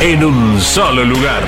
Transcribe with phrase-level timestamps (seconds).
[0.00, 1.42] en un solo lugar.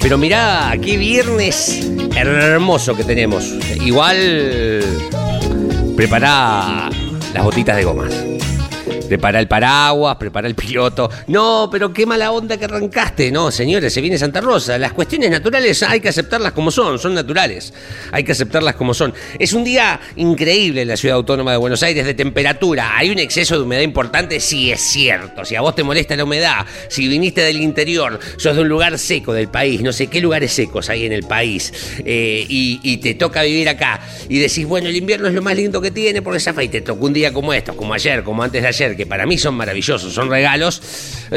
[0.00, 3.44] Pero mirá, qué viernes hermoso que tenemos.
[3.84, 4.82] Igual
[5.96, 6.90] prepara
[7.34, 8.27] las botitas de gomas.
[9.08, 11.10] Prepara el paraguas, prepara el piloto.
[11.28, 13.30] No, pero qué mala onda que arrancaste.
[13.30, 14.78] No, señores, se viene Santa Rosa.
[14.78, 17.72] Las cuestiones naturales hay que aceptarlas como son, son naturales.
[18.12, 19.14] Hay que aceptarlas como son.
[19.38, 22.96] Es un día increíble en la ciudad autónoma de Buenos Aires de temperatura.
[22.96, 24.40] ¿Hay un exceso de humedad importante?
[24.40, 25.44] Sí, es cierto.
[25.44, 28.98] Si a vos te molesta la humedad, si viniste del interior, sos de un lugar
[28.98, 31.72] seco del país, no sé qué lugares secos hay en el país,
[32.04, 35.80] eh, y, te toca vivir acá, y decís, bueno, el invierno es lo más lindo
[35.80, 38.62] que tiene porque esa y te toca un día como estos, como ayer, como antes
[38.62, 40.82] de ayer, que para mí son maravillosos, son regalos.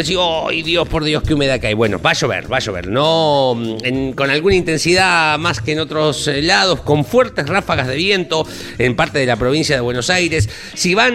[0.06, 1.73] Digo, ¡ay, Dios, por Dios, qué humedad que hay!
[1.73, 2.88] Bueno, va a llover, va a llover.
[2.88, 7.96] No en, con alguna intensidad más que en otros eh, lados, con fuertes ráfagas de
[7.96, 8.46] viento
[8.78, 10.50] en parte de la provincia de Buenos Aires.
[10.74, 11.13] Si van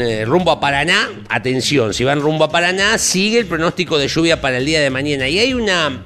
[0.00, 4.40] eh, rumbo a Paraná, atención, si van rumbo a Paraná, sigue el pronóstico de lluvia
[4.40, 5.28] para el día de mañana.
[5.28, 6.04] Y hay una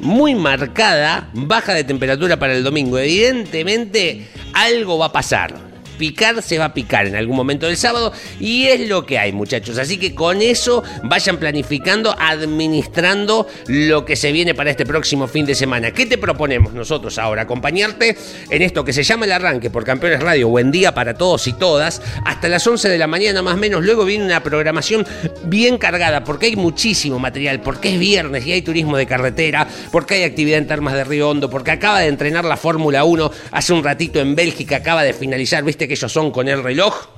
[0.00, 2.98] muy marcada baja de temperatura para el domingo.
[2.98, 8.12] Evidentemente, algo va a pasar picar se va a picar en algún momento del sábado
[8.40, 9.78] y es lo que hay muchachos.
[9.78, 15.46] Así que con eso vayan planificando, administrando lo que se viene para este próximo fin
[15.46, 15.92] de semana.
[15.92, 17.42] ¿Qué te proponemos nosotros ahora?
[17.42, 18.16] Acompañarte
[18.50, 20.48] en esto que se llama el arranque por Campeones Radio.
[20.48, 22.02] Buen día para todos y todas.
[22.24, 23.84] Hasta las 11 de la mañana más o menos.
[23.84, 25.06] Luego viene una programación
[25.44, 30.14] bien cargada porque hay muchísimo material, porque es viernes y hay turismo de carretera, porque
[30.14, 33.72] hay actividad en Termas de Río Hondo, porque acaba de entrenar la Fórmula 1 hace
[33.72, 37.08] un ratito en Bélgica, acaba de finalizar, viste que ellos son con el reloj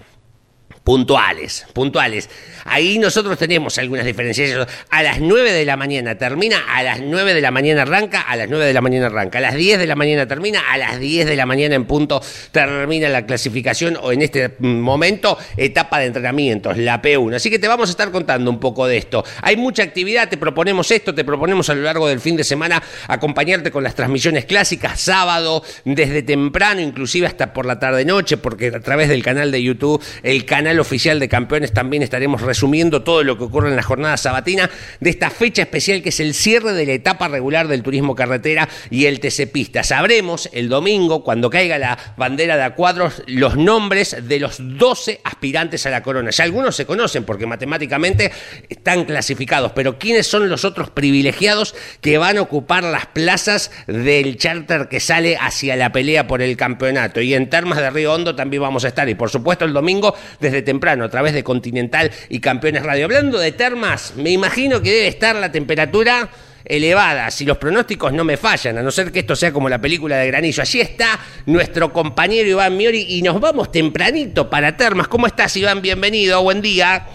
[0.82, 2.28] puntuales, puntuales.
[2.64, 4.66] Ahí nosotros tenemos algunas diferencias.
[4.90, 8.36] A las 9 de la mañana termina, a las 9 de la mañana arranca, a
[8.36, 10.98] las 9 de la mañana arranca, a las 10 de la mañana termina, a las
[10.98, 16.06] 10 de la mañana en punto termina la clasificación o en este momento etapa de
[16.06, 17.36] entrenamientos, la P1.
[17.36, 19.24] Así que te vamos a estar contando un poco de esto.
[19.42, 22.82] Hay mucha actividad, te proponemos esto, te proponemos a lo largo del fin de semana
[23.08, 28.80] acompañarte con las transmisiones clásicas, sábado, desde temprano, inclusive hasta por la tarde-noche, porque a
[28.80, 33.36] través del canal de YouTube, el canal oficial de campeones también estaremos resumiendo todo lo
[33.36, 34.70] que ocurre en la jornada sabatina
[35.00, 38.68] de esta fecha especial que es el cierre de la etapa regular del turismo carretera
[38.90, 39.82] y el TC Pista.
[39.82, 45.20] Sabremos el domingo, cuando caiga la bandera de a cuadros, los nombres de los 12
[45.24, 46.30] aspirantes a la corona.
[46.30, 48.30] Ya algunos se conocen porque matemáticamente
[48.68, 54.36] están clasificados, pero ¿quiénes son los otros privilegiados que van a ocupar las plazas del
[54.36, 57.20] charter que sale hacia la pelea por el campeonato?
[57.20, 59.08] Y en Termas de Río Hondo también vamos a estar.
[59.08, 63.06] Y por supuesto el domingo desde temprano a través de Continental y Campeones Radio.
[63.06, 66.28] Hablando de termas, me imagino que debe estar la temperatura
[66.62, 69.80] elevada, si los pronósticos no me fallan, a no ser que esto sea como la
[69.80, 70.60] película de Granillo.
[70.60, 75.08] Allí está nuestro compañero Iván Miori y nos vamos tempranito para Termas.
[75.08, 75.80] ¿Cómo estás, Iván?
[75.80, 77.06] Bienvenido, buen día.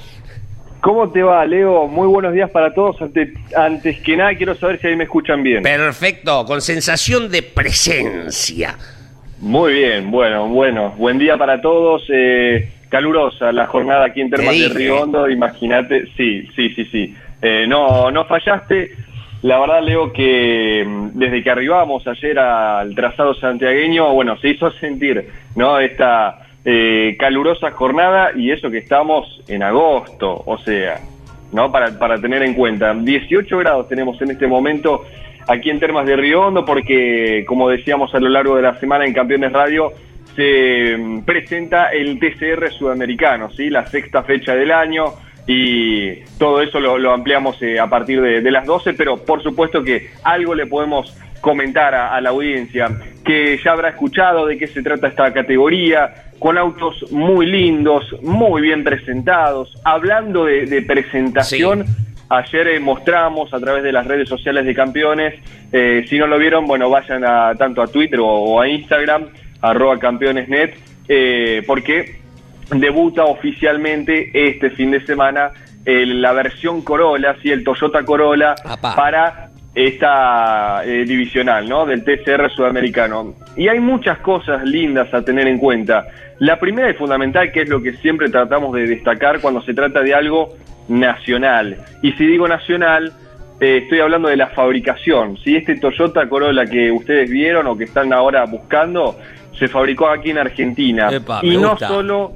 [0.81, 1.85] ¿Cómo te va, Leo?
[1.85, 2.99] Muy buenos días para todos.
[2.99, 5.61] Antes, antes que nada, quiero saber si ahí me escuchan bien.
[5.61, 8.75] Perfecto, con sensación de presencia.
[9.39, 10.95] Muy bien, bueno, bueno.
[10.97, 12.01] Buen día para todos.
[12.11, 17.15] Eh, calurosa la jornada aquí en Termas de Río Hondo, imagínate, sí, sí, sí, sí.
[17.41, 18.91] Eh, no, no fallaste.
[19.41, 24.71] La verdad, Leo, que mm, desde que arribamos ayer al trazado santiagueño, bueno, se hizo
[24.71, 25.79] sentir, ¿no?
[25.79, 30.99] Esta eh, calurosa jornada y eso que estamos en agosto, o sea,
[31.53, 31.71] ¿no?
[31.71, 32.93] Para, para tener en cuenta.
[32.93, 35.05] 18 grados tenemos en este momento
[35.47, 39.05] aquí en Termas de Río Hondo porque, como decíamos a lo largo de la semana
[39.05, 39.93] en Campeones Radio,
[40.39, 43.69] se mm, presenta el TCR sudamericano, ¿sí?
[43.69, 45.07] la sexta fecha del año
[45.45, 50.11] y todo eso lo, ampliamos eh, a partir de, las 12, pero por supuesto que
[50.23, 52.87] algo le podemos comentar a, la audiencia,
[53.25, 58.61] que ya habrá escuchado de qué se trata esta categoría, con autos muy lindos, muy
[58.61, 61.83] bien presentados, hablando de, presentación.
[62.29, 65.33] Ayer eh, mostramos a través de las redes sociales de campeones,
[65.73, 69.29] eh, si no lo vieron, bueno, vayan a, tanto a Twitter o, a Instagram,
[69.61, 70.77] arroba campeonesnet,
[71.65, 72.19] porque
[72.75, 75.51] debuta oficialmente este fin de semana
[75.85, 81.85] la versión Corolla, sí, el Toyota Corolla para esta eh, divisional, ¿no?
[81.85, 83.35] Del TCR sudamericano.
[83.55, 86.07] Y hay muchas cosas lindas a tener en cuenta.
[86.39, 90.01] La primera y fundamental, que es lo que siempre tratamos de destacar cuando se trata
[90.01, 90.55] de algo
[90.87, 91.77] nacional.
[92.01, 93.13] Y si digo nacional,
[93.59, 95.37] eh, estoy hablando de la fabricación.
[95.37, 99.17] Si este Toyota Corolla que ustedes vieron o que están ahora buscando,
[99.57, 101.09] se fabricó aquí en Argentina.
[101.41, 102.33] y no solo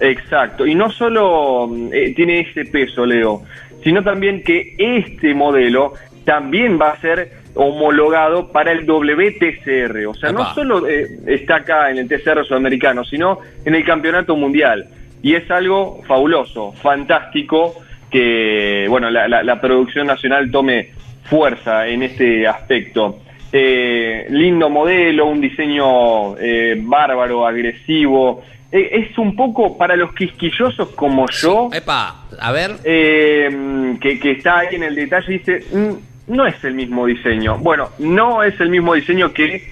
[0.00, 3.42] Exacto, y no solo eh, tiene ese peso, Leo,
[3.82, 10.30] sino también que este modelo también va a ser homologado para el WTCR, o sea,
[10.30, 14.88] no solo eh, está acá en el TCR sudamericano, sino en el campeonato mundial.
[15.20, 17.74] Y es algo fabuloso, fantástico,
[18.08, 20.90] que bueno la, producción nacional tome
[21.24, 23.18] fuerza en este aspecto.
[23.50, 26.34] Eh, lindo modelo, un diseño
[26.82, 31.70] bárbaro, agresivo, eh, es un poco para los quisquillosos como yo.
[31.72, 32.72] Epa, a ver.
[32.84, 37.56] Eh, que, que, está ahí en el detalle dice, mm, no es el mismo diseño.
[37.58, 39.62] Bueno, no es el mismo diseño que, eh,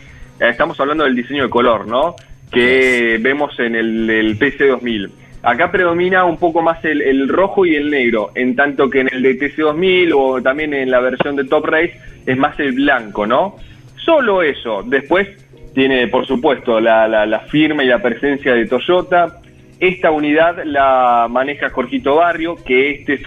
[0.40, 2.17] estamos hablando del diseño de color, ¿no?
[2.50, 5.11] Que vemos en el, el PC2000.
[5.46, 9.22] Acá predomina un poco más el, rojo y el negro, en tanto que en el
[9.22, 11.96] de TC2000 o también en la versión de Top Race
[12.26, 13.54] es más el blanco, ¿no?
[13.94, 14.82] Solo eso.
[14.82, 15.28] Después
[15.72, 19.38] tiene, por supuesto, la, la, firma y la presencia de Toyota.
[19.78, 23.20] Esta unidad la maneja Jorgito Barrio, que este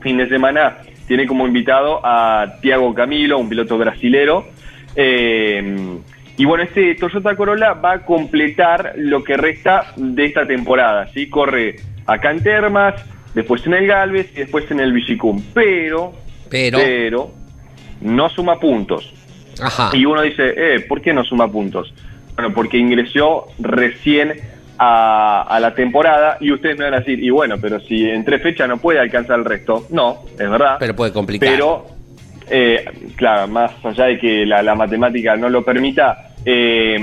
[0.00, 4.46] fin de semana tiene como invitado a Tiago Camilo, un piloto brasilero.
[4.94, 5.98] Eh,
[6.36, 11.08] y bueno, este Toyota Corolla va a completar lo que resta de esta temporada.
[11.12, 11.28] ¿sí?
[11.28, 12.94] Corre acá en Termas,
[13.34, 15.42] después en el Galvez y después en el Vigicum.
[15.54, 16.12] Pero,
[16.50, 17.30] pero, pero
[18.00, 19.12] no suma puntos.
[19.92, 21.92] Y uno dice, eh, ¿por qué no suma puntos?
[22.34, 24.34] Bueno, porque ingresó recién
[24.78, 28.42] a, la temporada y ustedes me van a decir, y bueno, pero si en tres
[28.42, 29.86] fechas no puede alcanzar el resto.
[29.90, 30.76] No, es verdad.
[30.78, 31.48] Pero puede complicar.
[31.48, 31.86] Pero,
[32.50, 32.84] eh,
[33.16, 36.96] claro, más allá de que la, matemática no lo permita, eh,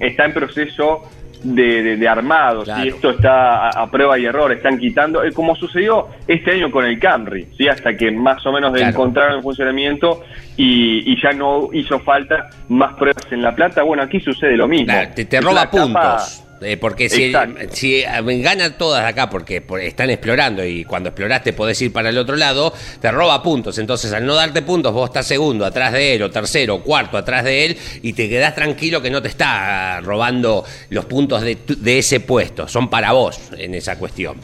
[0.00, 1.02] está en proceso
[1.42, 6.08] de, de, armados, y esto está a, prueba y error, están quitando, eh, como sucedió
[6.26, 7.68] este año con el Camry, ¿sí?
[7.68, 10.22] hasta que más o menos encontraron el funcionamiento
[10.56, 13.82] y, ya no hizo falta más pruebas en La Plata.
[13.82, 14.92] Bueno, aquí sucede lo mismo.
[15.14, 16.44] te, roba puntos.
[16.62, 17.32] Eh, porque si,
[17.70, 22.18] si eh, gana todas acá porque, están explorando y cuando exploraste podés ir para el
[22.18, 23.78] otro lado, te roba puntos.
[23.78, 27.16] Entonces, al no darte puntos, vos estás segundo atrás de él, o tercero, o cuarto
[27.16, 31.98] atrás de él, y te quedás tranquilo que no te está robando los puntos de,
[31.98, 32.68] ese puesto.
[32.68, 34.36] Son para vos en esa cuestión.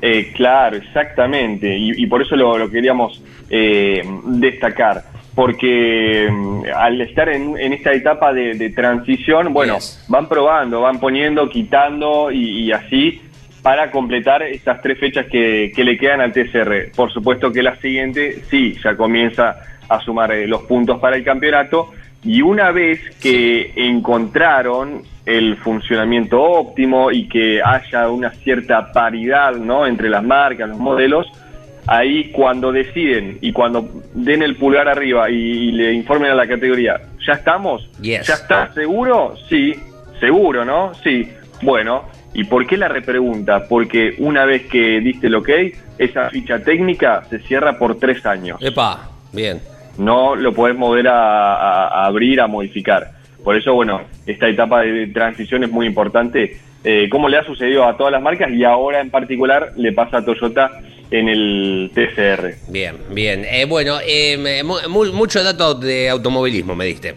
[0.00, 1.76] Eh, claro, exactamente.
[1.76, 9.52] Y, por eso lo, queríamos destacar porque mm, al estar en, esta etapa de, transición,
[9.52, 13.20] bueno, van probando, van poniendo, quitando y, así
[13.62, 16.90] para completar estas tres fechas que, le quedan al TCR.
[16.96, 19.56] Por supuesto que la siguiente sí, ya comienza
[19.88, 21.90] a sumar eh, los puntos para el campeonato
[22.24, 29.86] y una vez que encontraron el funcionamiento óptimo y que haya una cierta paridad ¿no?
[29.86, 31.26] entre las marcas, los modelos,
[31.86, 37.00] ahí cuando deciden y cuando den el pulgar arriba y, le informen a la categoría,
[37.26, 37.88] ¿ya estamos?
[38.00, 39.34] ¿Ya está seguro?
[39.48, 39.74] Sí,
[40.20, 40.92] seguro, ¿no?
[41.02, 41.28] Sí.
[41.62, 43.66] Bueno, ¿y por qué la repregunta?
[43.68, 45.48] Porque una vez que diste el ok,
[45.98, 48.58] esa ficha técnica se cierra por tres años.
[48.60, 49.60] Epa, bien.
[49.98, 53.12] No lo podés mover a, abrir, a modificar.
[53.44, 57.84] Por eso, bueno, esta etapa de transición es muy importante, eh, como le ha sucedido
[57.86, 60.80] a todas las marcas y ahora en particular le pasa a Toyota
[61.12, 62.54] en el TCR.
[62.68, 63.44] Bien, bien.
[63.44, 67.14] Eh, bueno, eh, mucho dato de automovilismo me diste.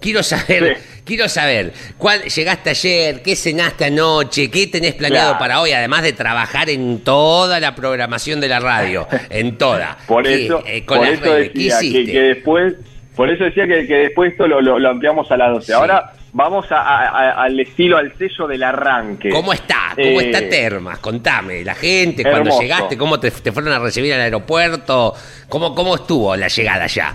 [0.00, 5.72] Quiero saber, quiero saber, ¿cuál, llegaste ayer, qué cenaste anoche, qué tenés planeado para hoy,
[5.72, 9.98] además de trabajar en toda la programación de la radio, en toda.
[10.06, 12.74] Por eso, eh, por eso decía que, después,
[13.16, 15.72] por eso decía que, después esto lo, ampliamos a las 12.
[15.72, 19.30] Ahora vamos al estilo, al sello del arranque.
[19.30, 19.94] ¿Cómo está?
[19.94, 20.98] ¿Cómo está eh, Termas?
[20.98, 25.14] Contame, la gente, cuando llegaste, ¿cómo te, fueron a recibir al aeropuerto?
[25.48, 27.14] ¿Cómo, ¿Cómo estuvo la llegada allá?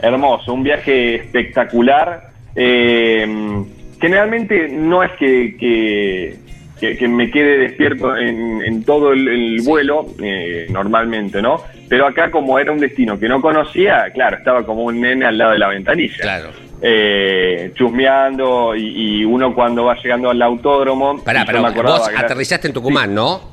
[0.00, 2.30] Hermoso, un viaje espectacular.
[2.56, 3.26] Eh,
[4.00, 11.40] generalmente no es que, que, que, me quede despierto en, todo el, vuelo, eh, normalmente,
[11.40, 11.62] ¿no?
[11.88, 15.38] Pero acá como era un destino que no conocía, claro, estaba como un nene al
[15.38, 16.18] lado de la ventanilla.
[16.18, 16.50] Claro.
[16.84, 21.22] Eh, chusmeando y, uno cuando va llegando al autódromo...
[21.22, 23.52] Pará, pará, vos aterrizaste en Tucumán, ¿no?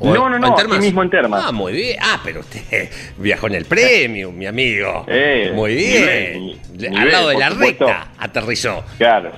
[0.00, 1.44] no, no, no, aquí mismo en Termas.
[1.44, 1.96] Ah, muy bien.
[2.00, 5.04] Ah, pero usted viajó en el Premium, mi amigo.
[5.08, 6.96] Eh, muy bien.
[6.96, 8.84] Al lado de la recta aterrizó.
[8.98, 9.32] Claro.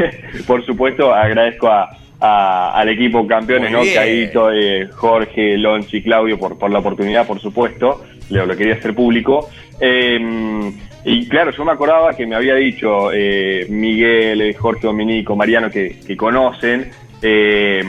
[0.46, 3.80] por supuesto, agradezco a, al equipo campeones, ¿no?
[3.94, 8.02] Caíto, eh, Jorge, Lonchi, Claudio, por, por la oportunidad, por supuesto.
[8.30, 9.50] Lo, lo quería hacer público.
[9.78, 10.72] Eh,
[11.08, 15.70] y claro, yo me acordaba que me había dicho eh, Miguel, eh, Jorge Dominico, Mariano,
[15.70, 16.90] que, que conocen.
[17.22, 17.82] Eh,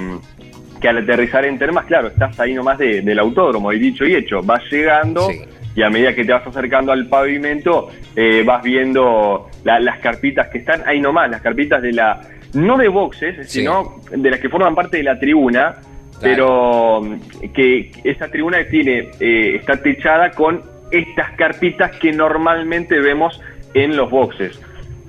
[0.79, 4.43] que al aterrizar en Termas, claro, estás ahí nomás del autódromo, y dicho y hecho,
[4.43, 5.27] vas llegando
[5.75, 10.59] y a medida que te vas acercando al pavimento, eh, vas viendo las carpitas que
[10.59, 12.19] están ahí nomás, las carpitas de la,
[12.53, 15.75] no de boxes, sino de las que forman parte de la tribuna,
[16.19, 23.41] pero mm, que esa tribuna tiene, eh, está techada con estas carpitas que normalmente vemos
[23.73, 24.59] en los boxes.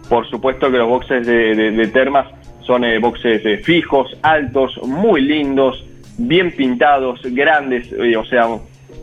[0.09, 2.27] Por supuesto que los boxes de Termas
[2.69, 5.83] son eh, boxes eh, fijos, altos, muy lindos,
[6.19, 8.47] bien pintados, grandes, eh, o sea,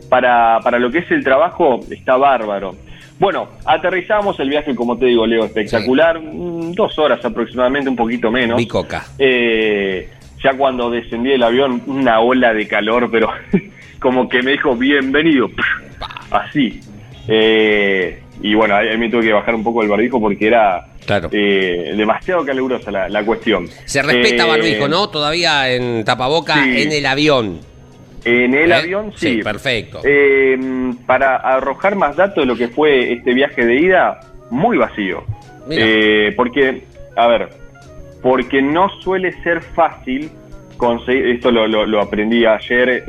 [0.08, 2.76] para, para lo que es el trabajo está bárbaro.
[3.18, 8.30] Bueno, aterrizamos el viaje, como te digo, Leo, espectacular, mm, dos horas aproximadamente, un poquito
[8.30, 8.56] menos.
[8.56, 9.04] Mi coca.
[9.18, 13.30] ya cuando descendí del avión, una ola de calor, pero
[13.98, 15.50] como que me dijo, bienvenido,
[16.30, 16.80] así.
[17.28, 21.28] y bueno, ahí me tuve que bajar un poco el barbijo porque era Claro.
[21.32, 23.68] Eh, demasiado calurosa la, cuestión.
[23.84, 25.08] Se respeta eh, barbijo, ¿no?
[25.08, 27.60] Todavía en tapaboca en el avión.
[28.24, 28.74] En el ¿Eh?
[28.74, 29.40] avión, sí.
[29.42, 30.00] perfecto.
[30.04, 30.58] Eh,
[31.06, 35.24] para arrojar más datos de lo que fue este viaje de ida, muy vacío.
[36.36, 36.82] porque,
[37.16, 37.48] a ver,
[38.20, 40.28] porque no suele ser fácil
[40.76, 43.06] conseguir, esto lo, aprendí ayer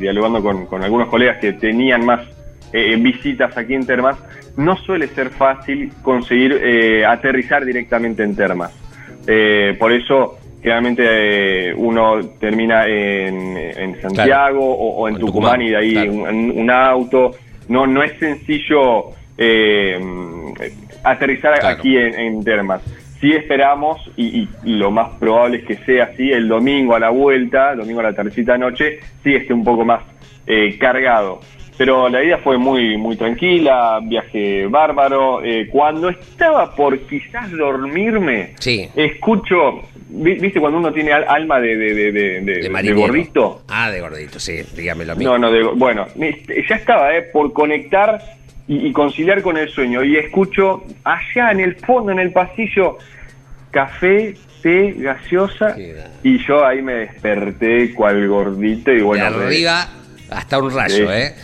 [0.00, 2.20] dialogando con, con, algunos colegas que tenían más
[2.98, 4.18] visitas aquí en Termas,
[4.56, 8.72] no suele ser fácil conseguir eh, aterrizar directamente en termas.
[9.26, 15.96] Eh, por eso, generalmente eh, uno termina en, Santiago o, en Tucumán, y de ahí
[16.08, 17.32] un, auto.
[17.68, 19.10] No, no es sencillo
[21.04, 22.82] aterrizar aquí en, termas.
[23.20, 27.74] Sí esperamos, y, lo más probable es que sea así, el domingo a la vuelta,
[27.74, 30.02] domingo a la tercita noche, sí esté un poco más
[30.78, 31.40] cargado.
[31.76, 35.44] Pero la ida fue muy, muy tranquila, viaje bárbaro.
[35.44, 38.88] Eh, cuando estaba por quizás dormirme, sí.
[38.96, 43.62] escucho, ¿viste cuando uno tiene alma de, de, de, de, gordito?
[43.68, 45.24] Ah, de gordito, sí, dígamelo a mí.
[45.24, 48.20] No, no, bueno, ya estaba eh, por conectar
[48.68, 50.02] y, conciliar con el sueño.
[50.02, 52.98] Y escucho allá en el fondo, en el pasillo,
[53.70, 55.76] café, té, gaseosa.
[56.22, 59.38] Y yo ahí me desperté cual gordito y bueno.
[59.38, 59.88] De arriba
[60.30, 61.34] hasta un rayo, ¿eh?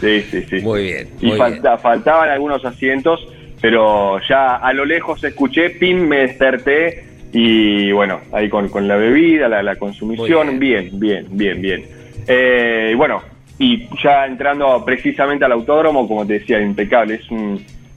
[0.00, 0.60] Sí, sí, sí.
[0.62, 1.08] Muy bien.
[1.20, 3.26] y faltaban algunos asientos,
[3.60, 8.96] pero ya a lo lejos escuché, pin, me desperté y bueno, ahí con, con la
[8.96, 11.84] bebida, la, consumición, bien, bien, bien, bien.
[12.26, 13.22] Eh, y bueno,
[13.58, 17.26] y ya entrando precisamente al autódromo, como te decía, impecable, es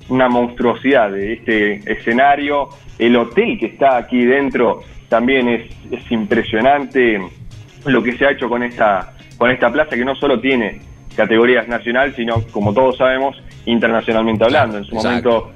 [0.10, 2.70] una monstruosidad de este escenario.
[2.98, 7.22] El hotel que está aquí dentro también es, es impresionante
[7.86, 10.82] lo que se ha hecho con esta, con esta plaza que no solo tiene
[11.20, 13.36] categorías nacional, sino, como todos sabemos,
[13.66, 14.78] internacionalmente hablando.
[14.78, 15.52] En su momento,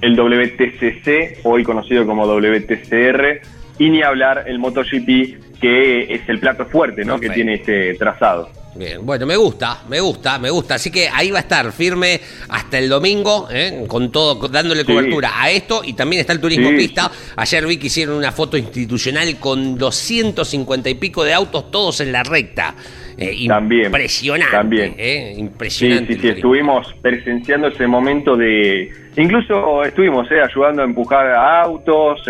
[0.00, 3.42] el WTCC, hoy conocido como WTCR,
[3.78, 7.20] y ni hablar el MotoGP, que es el plato fuerte ¿no?
[7.20, 8.48] que tiene este trazado.
[8.74, 10.76] Bien, bueno, me gusta, me gusta, me gusta.
[10.76, 13.84] Así que ahí va a estar firme hasta el domingo, ¿eh?
[13.86, 15.82] con todo, dándole cobertura a esto.
[15.84, 17.10] Y también está el turismo pista.
[17.36, 22.12] Ayer vi que hicieron una foto institucional con 250 y pico de autos, todos en
[22.12, 22.74] la recta.
[23.18, 24.56] Eh, también, impresionante.
[24.56, 24.94] También.
[24.96, 26.14] Eh, impresionante.
[26.14, 28.90] Sí, sí, estuvimos presenciando ese momento de.
[29.16, 32.22] Incluso estuvimos eh, ayudando a empujar autos,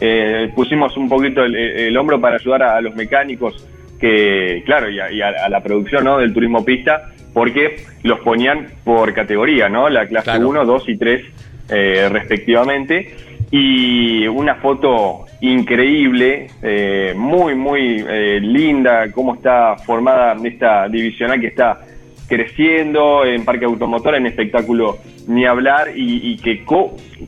[0.00, 3.66] eh, pusimos un poquito el, hombro para ayudar a los mecánicos
[3.98, 6.18] que, claro, y a, la producción ¿no?
[6.18, 9.88] del turismo pista, porque los ponían por categoría, ¿no?
[9.88, 11.24] La clase 1, 2 y 3
[11.68, 13.14] eh, respectivamente.
[13.50, 21.48] Y una foto increíble, eh, muy, muy eh, linda, cómo está formada esta divisional que
[21.48, 21.80] está
[22.26, 24.98] creciendo en parque automotor, en espectáculo
[25.28, 26.64] ni hablar, y, que,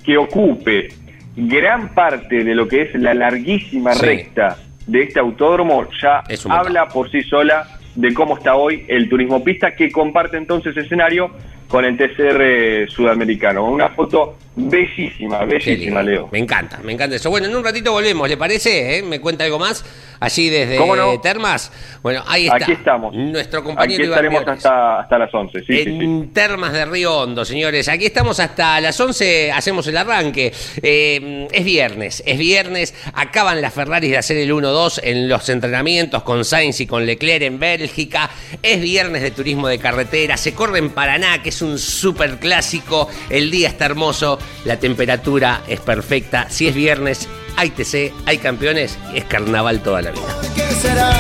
[0.05, 0.89] que ocupe
[1.37, 4.57] gran parte de lo que es la larguísima recta
[4.89, 9.75] de este autódromo ya habla por sí sola de cómo está hoy el turismo pista
[9.75, 11.31] que comparte entonces escenario
[11.69, 13.65] con el TCR sudamericano.
[13.71, 16.29] Una foto Bellísima, bellísima, Leo.
[16.33, 17.31] Me encanta, me encanta eso.
[17.31, 18.99] Bueno, en un ratito volvemos, ¿le parece?
[18.99, 19.03] ¿Eh?
[19.03, 19.85] ¿Me cuenta algo más?
[20.21, 20.79] Allí desde
[21.23, 21.71] Termas.
[22.03, 22.57] Bueno, ahí está.
[22.57, 23.15] Aquí estamos.
[23.15, 25.65] Nuestro compañero Aquí estaremos hasta, hasta, las 11.
[25.65, 27.89] Sí, en Termas de Río Hondo, señores.
[27.89, 30.53] Aquí estamos hasta las 11, hacemos el arranque.
[30.83, 32.95] Eh, es viernes, es viernes.
[33.15, 37.43] Acaban las Ferraris de hacer el 1-2 en los entrenamientos con Sainz y con Leclerc
[37.43, 38.31] en Bélgica.
[38.63, 40.37] Es viernes de turismo de carretera.
[40.37, 43.09] Se corre en Paraná, que es un súper clásico.
[43.31, 46.49] El día está hermoso, la temperatura es perfecta.
[46.51, 50.41] Si es viernes, hay TC, hay campeones y es carnaval toda la vida.
[50.55, 51.13] ¿Qué será?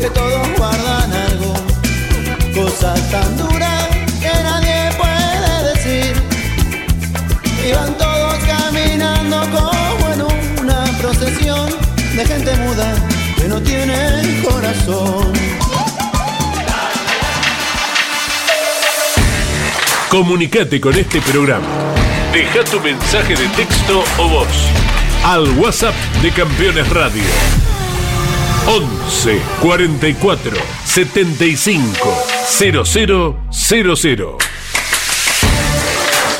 [0.00, 1.54] Que todos guardan algo,
[2.54, 3.88] cosas tan duras
[4.20, 6.12] que nadie puede decir.
[7.66, 11.70] Y van todos caminando como en una procesión
[12.16, 12.94] de gente muda
[13.36, 15.32] que no tiene corazón.
[20.10, 21.89] Comunicate con este programa.
[22.32, 24.46] Deja tu mensaje de texto o voz
[25.24, 27.24] al WhatsApp de Campeones Radio.
[28.68, 34.26] 11 44 75 0000.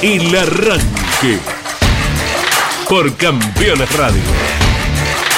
[0.02, 1.38] El arranque
[2.88, 4.22] por Campeones Radio.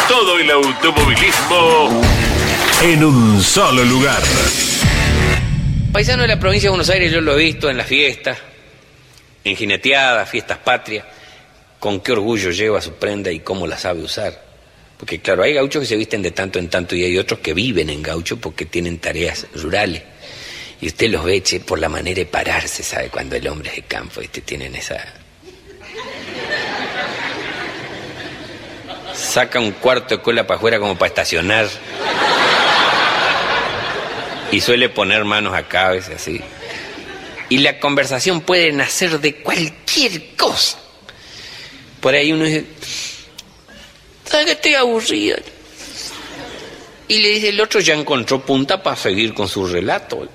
[0.06, 2.02] Todo el automovilismo
[2.82, 4.22] en un solo lugar.
[5.92, 8.38] Paisano de la provincia de Buenos Aires, yo lo he visto en las fiestas,
[9.44, 11.04] en jineteadas, fiestas patrias
[11.82, 14.40] con qué orgullo lleva su prenda y cómo la sabe usar.
[14.96, 17.54] Porque claro, hay gauchos que se visten de tanto en tanto y hay otros que
[17.54, 20.00] viven en gaucho porque tienen tareas rurales.
[20.80, 23.08] Y usted los ve che, por la manera de pararse, ¿sabe?
[23.08, 25.04] Cuando el hombre es de campo, este, tienen esa...
[29.12, 31.66] Saca un cuarto de cola para afuera como para estacionar.
[34.52, 36.40] Y suele poner manos acá a veces así.
[37.52, 40.78] Y la conversación puede nacer de cualquier cosa.
[42.00, 42.64] Por ahí uno dice,
[44.24, 45.36] ¿sabes que estoy aburrido?
[47.08, 50.26] Y le dice el otro, ya encontró punta para seguir con su relato.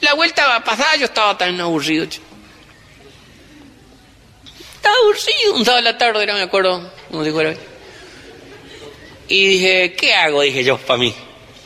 [0.00, 2.04] La vuelta va a pasar, yo estaba tan aburrido.
[4.76, 7.42] Estaba aburrido, un sábado de la tarde era, me acuerdo, como dijo
[9.28, 10.40] Y dije, ¿qué hago?
[10.40, 11.14] Dije yo, para mí.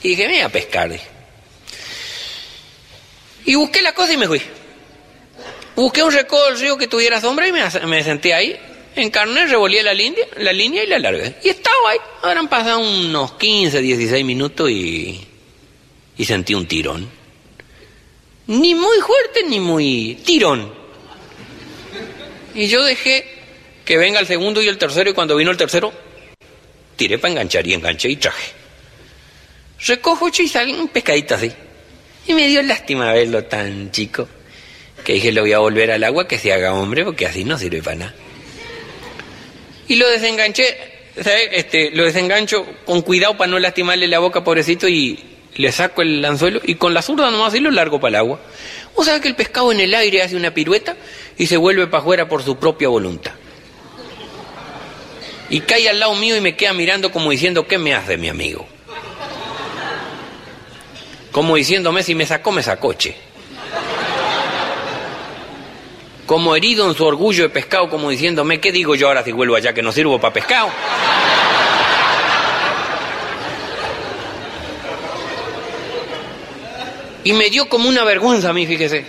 [0.03, 0.91] Y dije, me voy a pescar.
[3.45, 4.43] Y busqué la cosa y me fui.
[5.79, 8.59] Busqué un recodo del río que tuviera sombra y me, senté ahí
[8.97, 11.37] encarné, revolía la línea, la línea y la largué.
[11.45, 11.99] Y estaba ahí.
[12.21, 15.25] Habrán pasado unos 15, 16 minutos y,
[16.17, 17.09] y sentí un tirón.
[18.49, 20.75] Ni muy fuerte ni muy tirón.
[22.57, 23.25] Y yo dejé
[23.85, 25.93] que venga el segundo y el tercero y cuando vino el tercero,
[26.97, 28.51] tiré para enganchar y enganché y traje.
[29.87, 31.53] Recojo y salí un pescadito así.
[32.27, 34.29] Y me dio lástima verlo tan chico
[35.05, 37.59] que dije lo voy a volver al agua que se haga hombre porque así no
[37.59, 38.15] sirve para nada.
[39.89, 40.77] Y lo desenganché,
[41.17, 41.49] ¿sabes?
[41.53, 45.19] Este, lo desengancho con cuidado para no lastimarle la boca, pobrecito, y
[45.57, 48.41] le saco el anzuelo y con la zurda nomás y lo largo para el agua.
[48.95, 50.97] ¿O sabes que el pescado en el aire hace una pirueta
[51.39, 53.33] y se vuelve para afuera por su propia voluntad?
[55.51, 58.29] Y cae al lado mío y me queda mirando como diciendo, ¿qué me hace mi
[58.29, 58.67] amigo?
[61.33, 63.28] Como diciéndome, si me sacó, me sacoche
[66.29, 69.57] como herido en su orgullo de pescado, como diciéndome, ¿qué digo yo ahora si vuelvo
[69.57, 70.69] allá que no sirvo para pescado?
[77.25, 79.07] Y me dio como una vergüenza a mí, fíjese.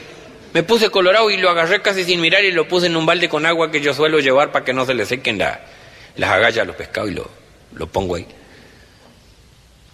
[0.53, 3.27] Me puse colorado y lo agarré casi sin mirar y lo puse en un balde
[3.27, 6.65] con agua que yo suelo llevar para que no se le sequen las agallas a
[6.65, 7.29] los pescados y lo,
[7.73, 8.25] lo pongo ahí.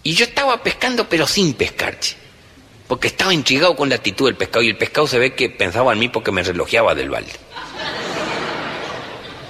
[0.04, 1.98] Y yo estaba pescando pero sin pescar,
[2.86, 5.92] porque estaba intrigado con la actitud del pescado y el pescado se ve que pensaba
[5.92, 7.32] en mí porque me relojeaba del balde.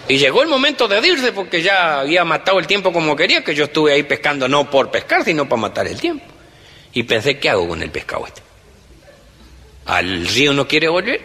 [0.09, 3.55] Y llegó el momento de irse porque ya había matado el tiempo como quería, que
[3.55, 6.25] yo estuve ahí pescando no por pescar, sino para matar el tiempo.
[6.93, 8.41] Y pensé, ¿qué hago con el pescado este?
[9.87, 11.21] ¿Al río no quiere volver?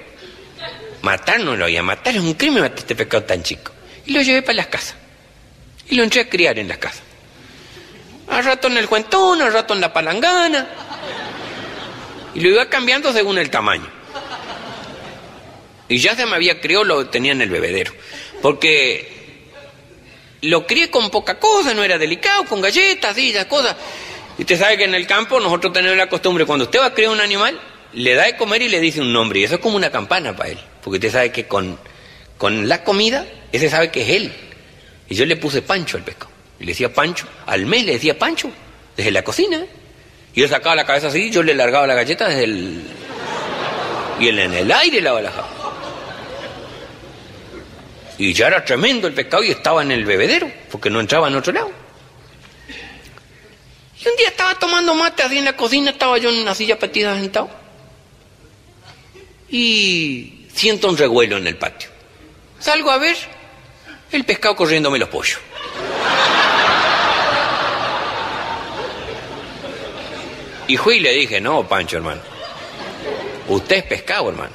[1.04, 3.72] Matar no lo voy a matar, es un crimen matar este pescado tan chico.
[4.06, 4.96] Y lo llevé para las casas.
[5.88, 7.02] Y lo entré a criar en las casas.
[8.30, 10.68] Al rato en el cuentón, al rato en la palangana.
[12.34, 13.88] Y lo iba cambiando según el tamaño.
[15.88, 17.92] Y ya se me había criado, lo tenía en el bebedero.
[18.42, 19.12] Porque
[20.42, 23.76] lo crié con poca cosa, no era delicado, con galletas y esas cosas.
[24.38, 26.94] Y usted sabe que en el campo nosotros tenemos la costumbre, cuando usted va a
[26.94, 27.60] criar un animal,
[27.94, 29.40] le da de comer y le dice un nombre.
[29.40, 30.60] Y eso es como una campana para él.
[30.82, 31.78] Porque usted sabe que con,
[32.38, 34.34] con la comida, ese sabe que es él.
[35.10, 36.32] Y yo le puse Pancho al pescado.
[36.60, 37.28] Y le decía Pancho.
[37.46, 38.50] Al mes le decía Pancho.
[38.96, 39.62] Desde la cocina.
[40.34, 42.84] Y él sacaba la cabeza así, yo le largaba la galleta desde el...
[44.20, 45.50] Y él en el aire la balajaba.
[48.18, 51.36] Y ya era tremendo el pescado y estaba en el bebedero, porque no entraba en
[51.36, 51.72] otro lado.
[54.00, 56.78] Y un día estaba tomando mate así en la cocina, estaba yo en una silla
[56.78, 57.50] petida sentado.
[59.50, 61.90] Y siento un revuelo en el patio.
[62.60, 63.18] Salgo a ver
[64.12, 65.40] el pescado corriéndome los pollos.
[70.68, 72.22] Y fui y le dije, no, Pancho, hermano.
[73.48, 74.54] Usted es pescado, hermano.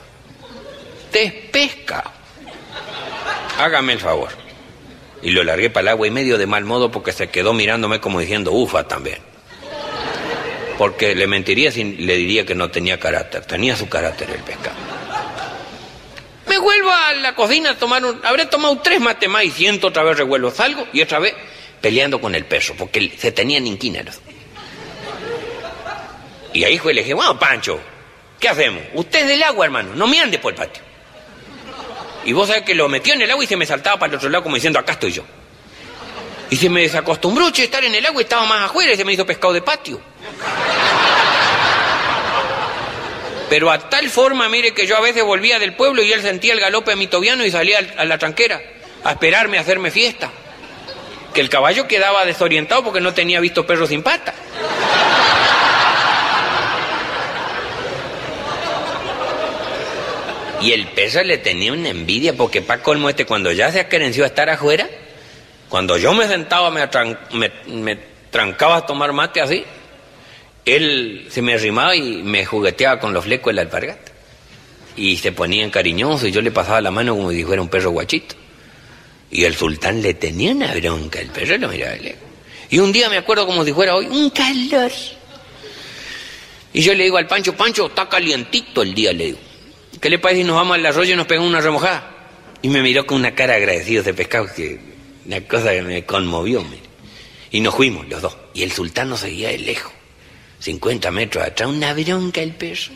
[1.05, 2.11] Usted es pescado.
[3.59, 4.31] Hágame el favor.
[5.23, 8.01] Y lo largué para el agua y medio de mal modo porque se quedó mirándome
[8.01, 9.19] como diciendo, ufa también.
[10.79, 13.45] Porque le mentiría si le diría que no tenía carácter.
[13.45, 14.77] Tenía su carácter el pescado.
[16.47, 18.21] Me vuelvo a la cocina a tomar un...
[18.25, 20.51] Habré tomado tres mates más y siento otra vez revuelvo.
[20.51, 21.35] Salgo y otra vez
[21.81, 24.21] peleando con el perro porque se tenían inquíneros.
[26.57, 27.79] Y ahí fue, le dije, bueno, Pancho,
[28.41, 28.83] ¿qué hacemos?
[28.95, 30.83] Usted es del agua, hermano, no me ande por el patio.
[32.25, 34.17] Y vos sabés que lo metió en el agua y se me saltaba para el
[34.17, 35.23] otro lado como diciendo, acá estoy yo.
[36.49, 39.05] Y se me desacostumbró che, estar en el agua y estaba más afuera y se
[39.05, 40.01] me hizo pescado de patio.
[43.51, 46.55] Pero a tal forma, mire, que yo a veces volvía del pueblo y él sentía
[46.55, 48.63] el galope de mi tobiano y salía a la tranquera
[49.05, 50.31] a esperarme a hacerme fiesta.
[51.35, 54.33] Que el caballo quedaba desorientado porque no tenía visto perro sin pata.
[60.61, 64.25] Y el perro le tenía una envidia porque para colmo este cuando ya se acerenció
[64.25, 64.89] a estar afuera,
[65.69, 67.99] cuando yo me sentaba, me,
[68.31, 69.65] trancaba a tomar mate así,
[70.65, 74.13] él se me arrimaba y me jugueteaba con los flecos de la alpargata.
[74.97, 77.69] Y se ponía en cariñoso y yo le pasaba la mano como si fuera un
[77.69, 78.35] perro guachito.
[79.31, 81.97] Y el sultán le tenía una bronca, el perro lo miraba.
[82.71, 84.91] Y un día me acuerdo como si fuera hoy, un calor.
[86.73, 89.39] Y yo le digo al Pancho, Pancho, está calientito el día, le digo.
[90.01, 92.11] ¿Qué le parece si nos vamos al arroyo y nos pegamos una remojada?
[92.63, 94.79] Y me miró con una cara agradecida de pescado, que
[95.25, 96.63] una cosa que me conmovió.
[96.63, 96.83] Mire.
[97.51, 98.37] Y nos fuimos los dos.
[98.55, 99.93] Y el sultán nos seguía de lejos,
[100.61, 102.93] 50 metros atrás, una bronca el perro.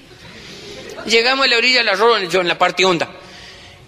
[1.06, 3.08] Llegamos a la orilla del arroyo, yo en la parte honda.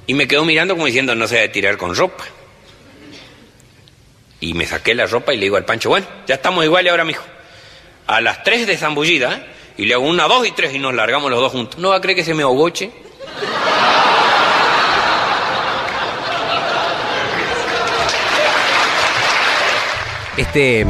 [0.07, 2.25] Y me quedó mirando como diciendo, no se debe tirar con ropa.
[4.41, 7.05] Y me saqué la ropa y le digo al Pancho, bueno, ya estamos iguales ahora,
[7.05, 7.25] mijo.
[8.07, 9.47] A las tres de zambullida, ¿eh?
[9.77, 11.79] Y le hago una, dos y tres y nos largamos los dos juntos.
[11.79, 12.91] ¿No va a creer que se me oboche?
[20.37, 20.87] Este,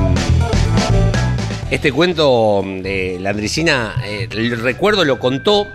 [1.70, 5.68] este cuento de la Andricina, eh, recuerdo, lo contó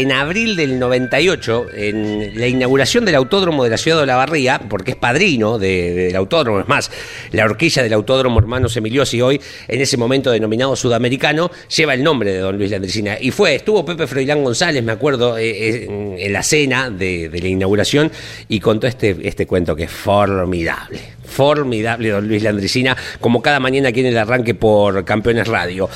[0.00, 4.92] en abril del 98, en la inauguración del autódromo de la ciudad de Olavarría, porque
[4.92, 6.90] es padrino del autódromo, es más,
[7.32, 12.32] la horquilla del autódromo Hermanos Emiliosi hoy, en ese momento denominado sudamericano, lleva el nombre
[12.32, 13.16] de don Luis Landricina.
[13.20, 17.40] Y fue, estuvo Pepe Froilán González, me acuerdo, eh, eh, en la cena de, de
[17.40, 18.12] la inauguración
[18.48, 23.90] y contó este, este cuento que es formidable formidable, don Luis Landricina, como cada mañana
[23.90, 25.88] aquí en el arranque por Campeones Radio.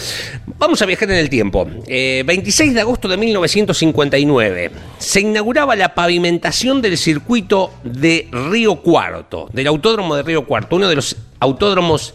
[0.59, 1.67] Vamos a viajar en el tiempo.
[1.87, 9.49] 26 eh, de agosto de 1959 se inauguraba la pavimentación del circuito de Río Cuarto,
[9.53, 12.15] del Autódromo de Río Cuarto, uno de los autódromos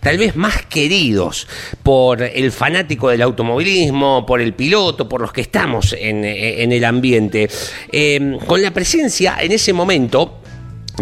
[0.00, 1.46] tal vez más queridos
[1.82, 7.48] por el fanático del automovilismo, por el piloto, por los que estamos en, el ambiente.
[7.92, 10.40] Eh, con la presencia en ese momento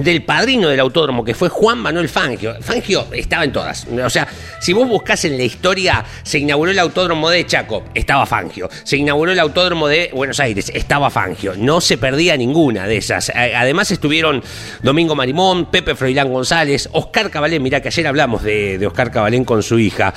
[0.03, 2.55] del padrino del autódromo, que fue Juan Manuel Fangio.
[2.61, 3.87] Fangio estaba en todas.
[4.05, 4.29] O sea,
[4.61, 8.69] si vos buscás en la historia, se inauguró el autódromo de Chaco, estaba Fangio.
[8.85, 11.55] Se inauguró el autódromo de Buenos Aires, estaba Fangio.
[11.57, 13.31] No se perdía ninguna de esas.
[13.31, 14.43] Además estuvieron
[14.83, 17.63] Domingo Marimón, Pepe Froilán González, Oscar Cabalén.
[17.63, 20.15] Mirá que ayer hablamos de, Oscar Cabalén con su hija.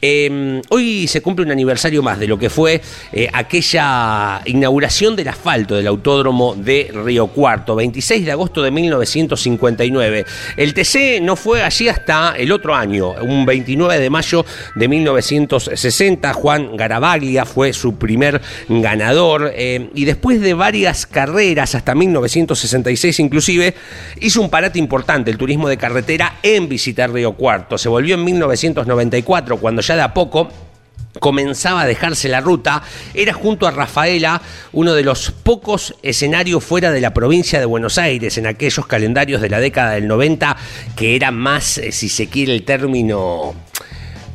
[0.00, 2.80] Em, hoy se cumple un aniversario más de lo que fue
[3.12, 9.23] eh, aquella inauguración del asfalto del autódromo de Río Cuarto, 26 de agosto de 1900
[10.56, 16.32] el TC no fue allí hasta el otro año, un 29 de mayo de 1960.
[16.34, 23.74] Juan Garabaglia fue su primer ganador eh, y después de varias carreras, hasta 1966 inclusive,
[24.20, 27.78] hizo un parate importante, el turismo de carretera en visitar Río Cuarto.
[27.78, 30.48] Se volvió en 1994, cuando ya de a poco
[31.20, 32.82] comenzaba a dejarse la ruta,
[33.14, 34.40] era junto a Rafaela
[34.72, 39.40] uno de los pocos escenarios fuera de la provincia de Buenos Aires en aquellos calendarios
[39.40, 40.56] de la década del 90
[40.96, 43.54] que era más, eh, si se quiere el término,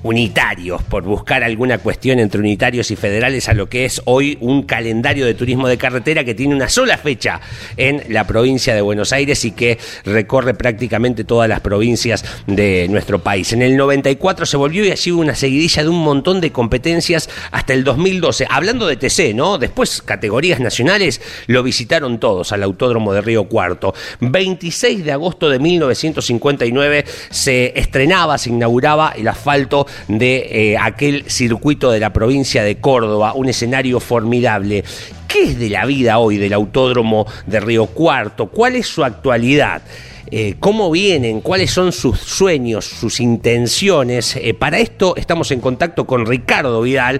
[0.04, 4.64] unitarios, por buscar alguna cuestión entre unitarios y federales a lo que es hoy un
[4.64, 7.42] calendario de turismo de carretera que tiene una sola fecha
[7.78, 13.20] en la provincia de Buenos Aires y que recorre prácticamente todas las provincias de nuestro
[13.20, 13.52] país.
[13.54, 17.30] En el 94 se volvió y allí hubo una seguidilla de un montón de competencias
[17.52, 18.48] hasta el 2012.
[18.50, 19.58] Hablando de TC, ¿no?
[19.58, 23.94] Después categorías nacionales lo visitaron todos al Autódromo de Río Cuarto.
[24.22, 31.92] 26 de agosto de 1959 se estrenaba, se inauguraba el asfalto de eh, aquel circuito
[31.92, 34.84] de la provincia de Córdoba, un escenario formidable.
[35.28, 38.48] ¿Qué es de la vida hoy del Autódromo de Río Cuarto?
[38.48, 39.84] ¿Cuál es su actualidad?
[40.32, 44.36] Eh, cómo vienen, cuáles son sus sueños, sus intenciones.
[44.36, 47.20] Eh, para esto estamos en contacto con Ricardo Vidal.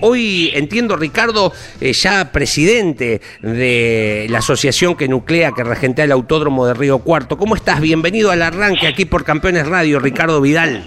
[0.00, 6.74] hoy entiendo, Ricardo, ya presidente de la asociación que nuclea, que regentea el Autódromo de
[6.74, 7.36] Río Cuarto.
[7.36, 7.80] ¿Cómo estás?
[7.80, 10.84] Bienvenido al arranque aquí por Campeones Radio, Ricardo Vidal.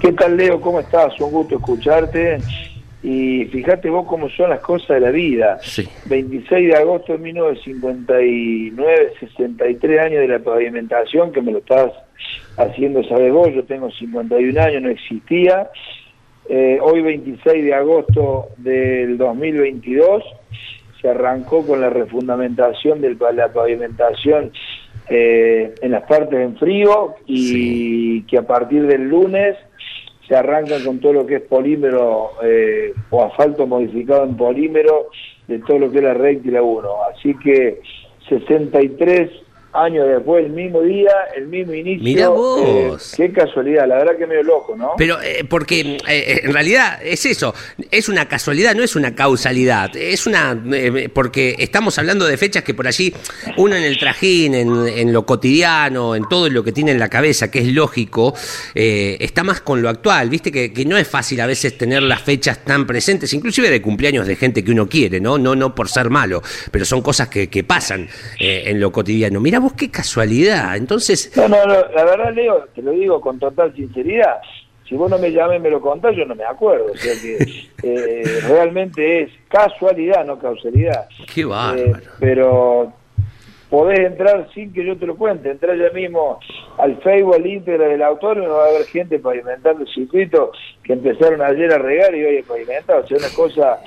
[0.00, 0.60] ¿Qué tal, Leo?
[0.60, 1.18] ¿Cómo estás?
[1.20, 2.36] Un gusto escucharte.
[3.02, 5.58] Y fíjate vos cómo son las cosas de la vida.
[6.06, 11.92] 26 de agosto de 1959, 63 años de la pavimentación, que me lo estás
[12.58, 15.70] haciendo saber vos, yo tengo 51 años, no existía.
[16.48, 20.22] Eh, hoy 26 de agosto del 2022
[21.00, 24.52] se arrancó con la refundamentación de la pavimentación
[25.08, 29.56] eh, en las partes en frío y que a partir del lunes
[30.26, 35.08] se arrancan con todo lo que es polímero eh, o asfalto modificado en polímero
[35.46, 36.88] de todo lo que es la recta y la 1.
[37.14, 37.80] Así que
[38.28, 39.30] 63
[39.76, 42.02] años después, el mismo día, el mismo inicio.
[42.02, 42.60] Mira vos.
[43.14, 44.92] Eh, qué casualidad, la verdad que medio loco, ¿no?
[44.96, 47.54] Pero eh, porque eh, en realidad es eso,
[47.90, 50.60] es una casualidad, no es una causalidad, es una
[51.12, 53.12] porque estamos hablando de fechas que por allí
[53.56, 57.50] uno en el trajín, en, lo cotidiano, en todo lo que tiene en la cabeza,
[57.50, 58.34] que es lógico,
[58.74, 62.22] está más con lo actual, viste que, que, no es fácil a veces tener las
[62.22, 65.38] fechas tan presentes, inclusive de cumpleaños de gente que uno quiere, ¿no?
[65.38, 68.08] No, no por ser malo, pero son cosas que, que pasan
[68.38, 69.40] en lo cotidiano.
[69.40, 70.76] Mira qué casualidad.
[70.76, 71.32] Entonces.
[71.36, 74.40] No, no, no, la verdad, Leo, te lo digo con total sinceridad.
[74.88, 76.92] Si vos no me llamás y me lo contás, yo no me acuerdo.
[76.92, 81.08] O sea que eh, realmente es casualidad, no causalidad.
[81.32, 81.96] Qué bárbaro.
[81.96, 82.92] Eh, pero
[83.68, 85.50] podés entrar sin que yo te lo cuente.
[85.50, 86.38] Entrar ya mismo
[86.78, 90.52] al Facebook, al Instagram del autor, y no va a haber gente pavimentando el circuito
[90.84, 93.00] que empezaron ayer a regar y hoy a pavimentar.
[93.00, 93.80] O sea, una cosa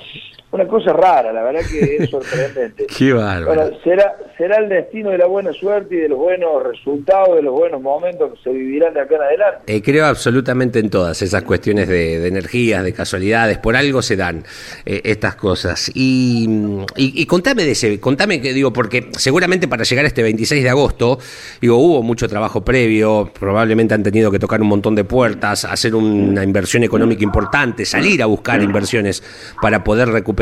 [0.52, 2.86] una cosa rara, la verdad que es sorprendente.
[2.86, 3.70] Qué bárbaro.
[3.84, 7.52] será, será el destino de la buena suerte y de los buenos resultados, de los
[7.52, 9.76] buenos momentos que se vivirán de acá en adelante.
[9.76, 14.44] Eh, creo absolutamente en todas esas cuestiones de, energías, de casualidades, por algo se dan
[14.84, 15.90] eh, estas cosas.
[15.94, 16.48] Y,
[16.96, 20.70] y, contame de ese, contame que digo, porque seguramente para llegar a este 26 de
[20.70, 21.18] agosto,
[21.60, 25.94] digo, hubo mucho trabajo previo, probablemente han tenido que tocar un montón de puertas, hacer
[25.94, 29.22] una inversión económica importante, salir a buscar inversiones
[29.62, 30.39] para poder recuperar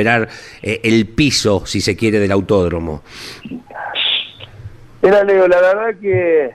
[0.62, 3.02] eh, el piso, si se quiere, del autódromo?
[5.02, 6.50] Mira, Leo, la verdad que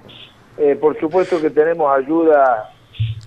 [0.58, 2.72] eh, por supuesto que tenemos ayuda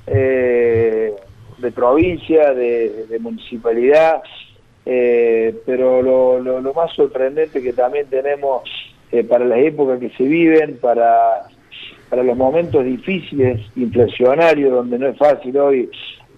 [0.07, 1.13] eh,
[1.59, 4.23] de provincia, de, municipalidad,
[4.85, 8.63] pero lo, más sorprendente que también tenemos
[9.29, 11.49] para las épocas que se viven, para,
[12.09, 15.91] para los momentos difíciles, inflacionarios, donde no es fácil hoy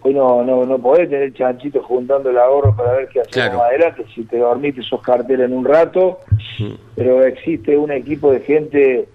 [0.02, 3.68] hoy no, no, no podés tener chanchito juntando el ahorro para ver qué hacemos más
[3.68, 6.20] adelante, si te dormís esos carteles en un rato,
[6.94, 9.08] pero existe un equipo de gente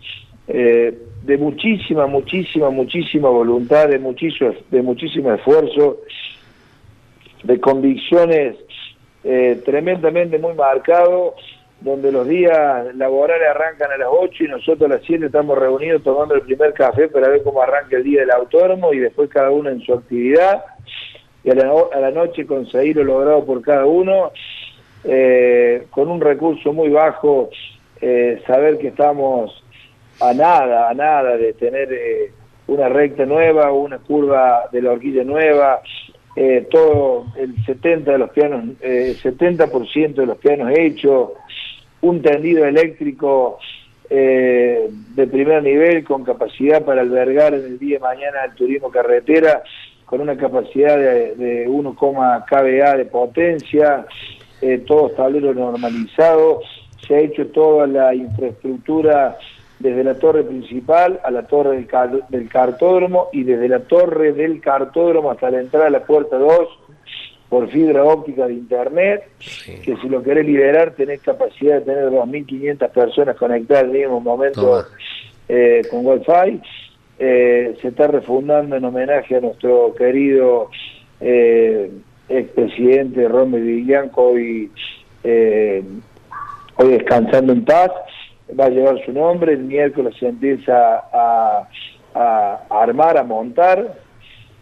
[0.47, 6.01] eh, de muchísima, muchísima, muchísima voluntad, de muchísimo, de muchísimo esfuerzo,
[7.43, 8.57] de convicciones
[9.23, 11.35] eh, tremendamente muy marcado
[11.83, 16.01] donde los días laborales arrancan a las 8 y nosotros a las 7 estamos reunidos
[16.01, 19.51] tomando el primer café para ver cómo arranca el día del autónomo y después cada
[19.51, 20.63] uno en su actividad
[21.43, 24.31] y a la, noche conseguir lo logrado por cada uno
[25.03, 27.49] eh, con un recurso muy bajo
[28.05, 29.63] eh, saber que estamos
[30.19, 32.31] a nada, a nada de tener eh,
[32.67, 35.81] una recta nueva, una curva de la horquilla nueva,
[36.69, 41.29] todo el 70 de los pianos, eh, 70% de los pianos hechos,
[42.01, 43.59] un tendido eléctrico
[44.09, 49.63] de primer nivel con capacidad para albergar en el día de mañana el turismo carretera
[50.13, 54.05] con una capacidad de, 1, kVA de potencia,
[54.61, 56.61] eh, todo tablero normalizado,
[57.07, 59.39] se ha hecho toda la infraestructura
[59.79, 61.87] desde la torre principal a la torre del,
[62.29, 66.67] del cartódromo y desde la torre del cartódromo hasta la entrada a la puerta 2
[67.49, 72.87] por fibra óptica de internet, que si lo querés liberar tenés capacidad de tener 2.500
[72.91, 74.85] personas conectadas en el mismo momento
[75.49, 76.61] eh, con Wi-Fi.
[77.19, 80.69] Eh, se está refundando en homenaje a nuestro querido
[81.19, 81.91] eh,
[82.29, 84.71] expresidente Romero Villanco, hoy,
[85.23, 85.83] eh,
[86.77, 87.91] hoy descansando en paz,
[88.59, 91.67] va a llevar su nombre, el miércoles se empieza a
[92.69, 93.95] armar, a montar,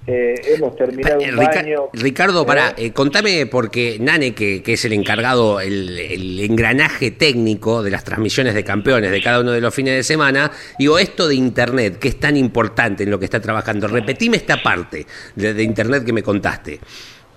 [0.08, 1.90] eh, hemos terminado un baño.
[1.94, 8.04] Ricardo, para, eh, contame, porque Nane, que, es el encargado, el, engranaje técnico de las
[8.04, 12.00] transmisiones de campeones de cada uno de los fines de semana, digo, esto de Internet,
[12.00, 16.14] que es tan importante en lo que está trabajando, repetime esta parte de, Internet que
[16.14, 16.80] me contaste.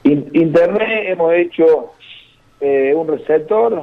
[0.04, 1.92] Internet hemos hecho
[2.60, 3.82] eh, un receptor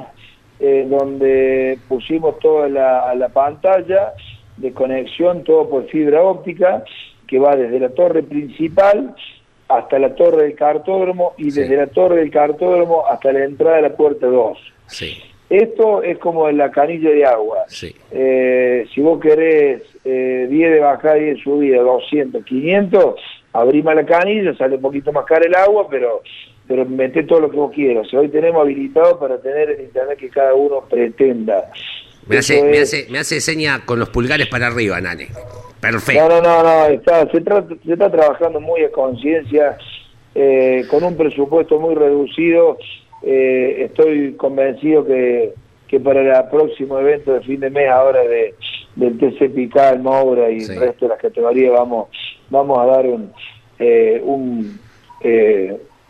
[0.60, 4.12] donde pusimos toda la, la pantalla
[4.56, 6.84] de conexión, todo por fibra óptica,
[7.32, 9.16] que va desde la torre principal
[9.66, 13.82] hasta la torre del cartódromo y desde la torre del cartódromo hasta la entrada de
[13.82, 14.58] la puerta 2.
[14.88, 15.16] Sí.
[15.48, 17.64] Esto es como en la canilla de agua.
[17.68, 17.94] Sí.
[18.10, 23.14] Eh, si vos querés eh, 10 de bajada y 10 de subida, 200, 500,
[23.54, 26.20] abrimos la canilla, sale un poquito más cara el agua, pero
[26.68, 28.12] pero mete todo lo que vos quieras.
[28.12, 31.70] hoy tenemos habilitado para tener el internet que cada uno pretenda.
[32.26, 35.28] Me hace, me, hace, me hace seña con los pulgares para arriba, Nane.
[35.82, 36.28] Perfecto.
[36.28, 39.76] No, no, no, no está, se, se está trabajando muy a conciencia,
[40.32, 42.78] eh, con un presupuesto muy reducido.
[43.20, 45.54] Eh, estoy convencido que,
[45.88, 48.54] que para el próximo evento de fin de mes, ahora de,
[48.94, 52.10] del TC Pica, el Moura y el resto de las categorías, vamos,
[52.48, 53.32] vamos a dar un,
[53.80, 54.78] eh, un,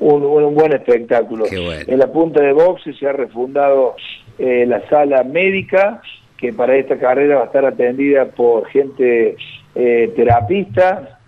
[0.00, 1.46] un, un, buen espectáculo.
[1.50, 3.96] En la punta de boxe se ha refundado
[4.38, 6.02] la sala médica,
[6.36, 9.36] que para esta carrera va a estar atendida por gente
[9.74, 11.18] eh, terapista.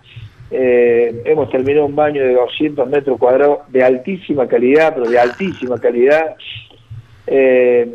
[0.50, 5.80] Eh, hemos terminado un baño de 200 metros cuadrados de altísima calidad, pero de altísima
[5.80, 6.36] calidad.
[7.26, 7.92] Eh,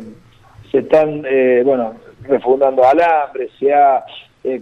[0.70, 1.94] se están, eh, bueno,
[2.28, 4.04] refundando alambres, se ha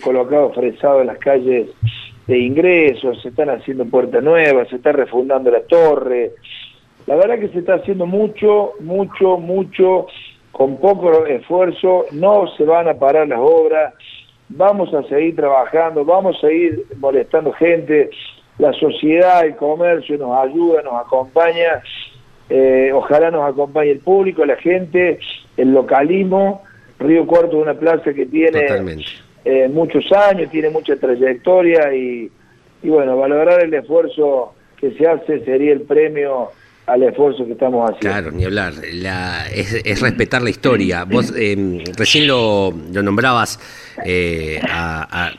[0.03, 1.69] colocado fresado en las calles
[2.27, 6.33] de ingresos, se están haciendo puertas nuevas, se está refundando la torre.
[7.07, 10.07] La verdad que se está haciendo mucho, mucho, mucho,
[10.53, 13.95] con poco esfuerzo, no se van a parar las obras,
[14.49, 18.11] vamos a seguir trabajando, vamos a ir molestando gente,
[18.59, 21.83] la sociedad, el comercio nos ayuda, nos acompaña,
[22.49, 25.19] eh, ojalá nos acompañe el público, la gente,
[25.57, 26.63] el localismo,
[26.99, 28.67] Río Cuarto es una plaza que tiene
[29.45, 32.31] eh, muchos años, tiene mucha trayectoria y,
[32.83, 36.51] y bueno, valorar el esfuerzo que se hace sería el premio
[36.89, 38.21] al esfuerzo que estamos haciendo.
[38.21, 38.73] Claro, ni hablar.
[38.95, 41.05] La, es, respetar la historia.
[41.05, 43.61] Vos eh, recién lo, nombrabas,
[44.05, 45.33] eh, a,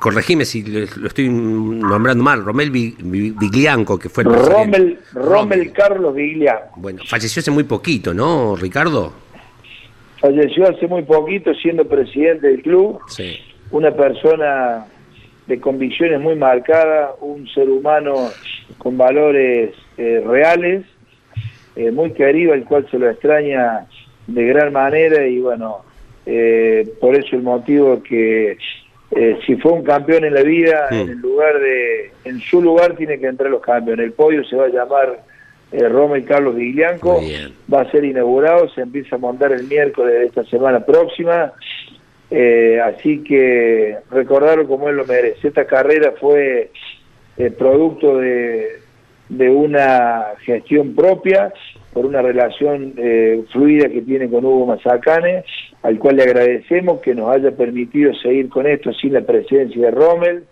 [0.00, 6.74] corregime si lo, estoy nombrando mal, Romel Viglianco, que fue el Rommel, Rommel Carlos Viglianco.
[6.76, 9.12] Bueno, falleció hace muy poquito, ¿no, Ricardo?
[10.20, 12.98] Falleció hace muy poquito siendo presidente del club.
[13.06, 13.38] Sí.
[13.70, 14.86] Una persona
[15.48, 18.28] de convicciones muy marcadas, un ser humano
[18.76, 20.84] con valores eh, reales,
[21.74, 23.86] eh, muy querido, el cual se lo extraña
[24.26, 25.78] de gran manera y bueno,
[26.26, 28.58] eh, por eso el motivo que
[29.46, 33.18] si fue un campeón en la vida, en el lugar de, en su lugar tiene
[33.18, 34.04] que entrar los campeones.
[34.04, 35.24] El podio se va a llamar
[35.70, 37.20] eh, y Carlos Viglianco,
[37.72, 41.52] va a ser inaugurado, se empieza a montar el miércoles de esta semana próxima.
[42.30, 45.48] Así que recordarlo como él lo merece.
[45.48, 46.70] Esta carrera fue
[47.56, 48.80] producto de,
[49.28, 51.52] de una gestión propia,
[51.92, 55.44] por una relación eh, fluida que tiene con Hugo Mazacane,
[55.82, 59.90] al cual le agradecemos que nos haya permitido seguir con esto sin la presencia de
[59.90, 60.44] Rommel.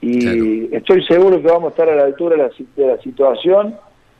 [0.00, 3.74] Y estoy seguro que vamos a estar a la altura de la, situación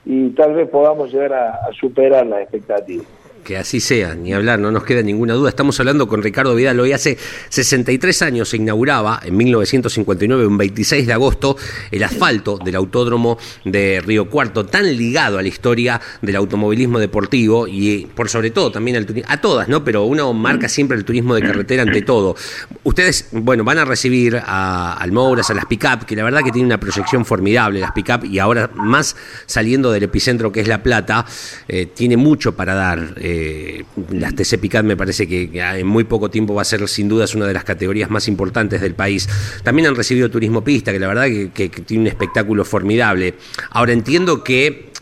[0.07, 3.24] y tal vez podamos llegar a superar las expectativas.
[3.45, 5.51] Que así sea, ni hablar, no nos queda ninguna duda.
[5.51, 6.81] Estamos hablando con Ricardo Vidal.
[6.81, 7.19] Hoy hace
[7.51, 11.55] 63 años se inauguraba, en 1959, un 26 de agosto,
[11.91, 17.69] el asfalto del autódromo de Río Cuarto, tan ligado a la historia del automovilismo deportivo
[17.69, 19.85] y por sobre todo también al turismo, a todas, ¿no?
[19.85, 22.37] Pero uno marca siempre el turismo de carretera ante todo.
[22.83, 26.67] Ustedes, bueno, van a recibir a Almouras, a las pick-up, que la verdad que tienen
[26.69, 31.27] una proyección formidable, las pick-up, y ahora más saliendo del epicentro que es La Plata,
[31.69, 33.13] eh, tiene mucho para dar.
[33.17, 37.09] Eh, eh, las TC me parece que, en muy poco tiempo va a ser sin
[37.09, 39.29] dudas una de las categorías más importantes del país.
[39.63, 43.35] También han recibido turismo pista, que la verdad que, tiene un espectáculo formidable.
[43.71, 44.93] Ahora entiendo que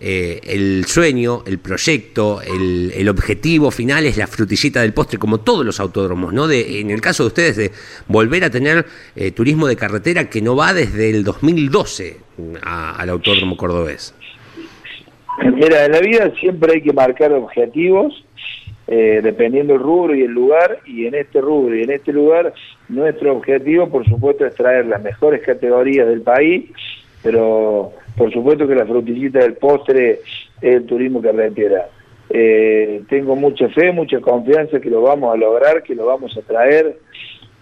[0.00, 5.64] eh, el sueño, el proyecto, el, objetivo final es la frutillita del postre, como todos
[5.64, 6.46] los autódromos, ¿no?
[6.46, 7.72] De, en el caso de ustedes, de
[8.06, 8.86] volver a tener
[9.16, 12.18] eh, turismo de carretera que no va desde el 2012
[12.62, 14.14] al autódromo cordobés.
[15.44, 18.24] Mira, en la vida siempre hay que marcar objetivos,
[18.86, 22.52] eh, dependiendo el rubro y el lugar, y en este rubro y en este lugar
[22.88, 26.70] nuestro objetivo, por supuesto, es traer las mejores categorías del país,
[27.22, 30.20] pero por supuesto que la frutillita del postre es
[30.60, 31.86] el turismo carretera.
[32.30, 36.42] Eh, tengo mucha fe, mucha confianza que lo vamos a lograr, que lo vamos a
[36.42, 36.98] traer,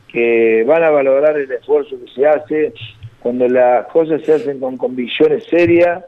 [0.08, 2.72] que van a valorar el esfuerzo que se hace,
[3.20, 6.04] cuando las cosas se hacen con convicciones serias,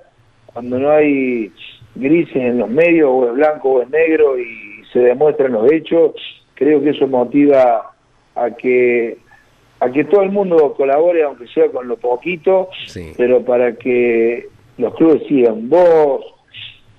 [0.52, 1.52] cuando no hay
[1.94, 6.12] grises en los medios, o es blanco o es negro, y se demuestran los hechos,
[6.54, 7.92] creo que eso motiva
[8.34, 9.18] a que
[9.80, 12.68] a que todo el mundo colabore, aunque sea con lo poquito,
[13.16, 15.68] pero para que los clubes sigan.
[15.68, 16.24] Vos,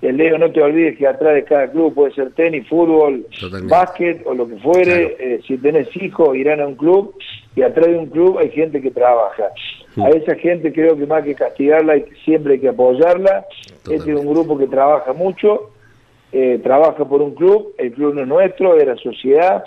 [0.00, 3.26] el Leo, no te olvides que atrás de cada club puede ser tenis, fútbol,
[3.64, 5.16] básquet o lo que fuere.
[5.18, 7.14] Eh, si tenés hijos, irán a un club
[7.56, 9.50] y atrás de un club hay gente que trabaja.
[9.96, 11.94] A esa gente creo que más que castigarla,
[12.24, 13.44] siempre hay que apoyarla.
[13.90, 15.70] Este es un grupo que trabaja mucho,
[16.32, 19.64] eh, trabaja por un club, el club no es nuestro, es la sociedad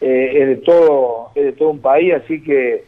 [0.00, 2.84] eh, es, de todo, es de todo un país, así que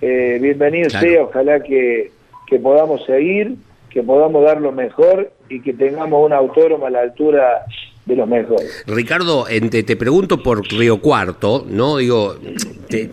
[0.00, 2.10] eh, bienvenido sea, ojalá que,
[2.46, 3.56] que podamos seguir,
[3.90, 7.66] que podamos dar lo mejor y que tengamos una autónoma a la altura
[8.06, 8.84] de los mejores.
[8.86, 11.98] Ricardo, te, pregunto por Río Cuarto, ¿no?
[11.98, 12.36] Digo,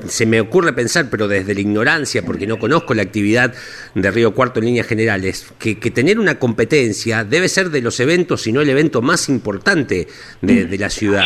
[0.05, 3.53] se me ocurre pensar, pero desde la ignorancia, porque no conozco la actividad
[3.95, 8.41] de Río Cuarto en líneas generales, que, tener una competencia debe ser de los eventos,
[8.41, 10.07] si no el evento más importante
[10.41, 11.25] de, de la ciudad.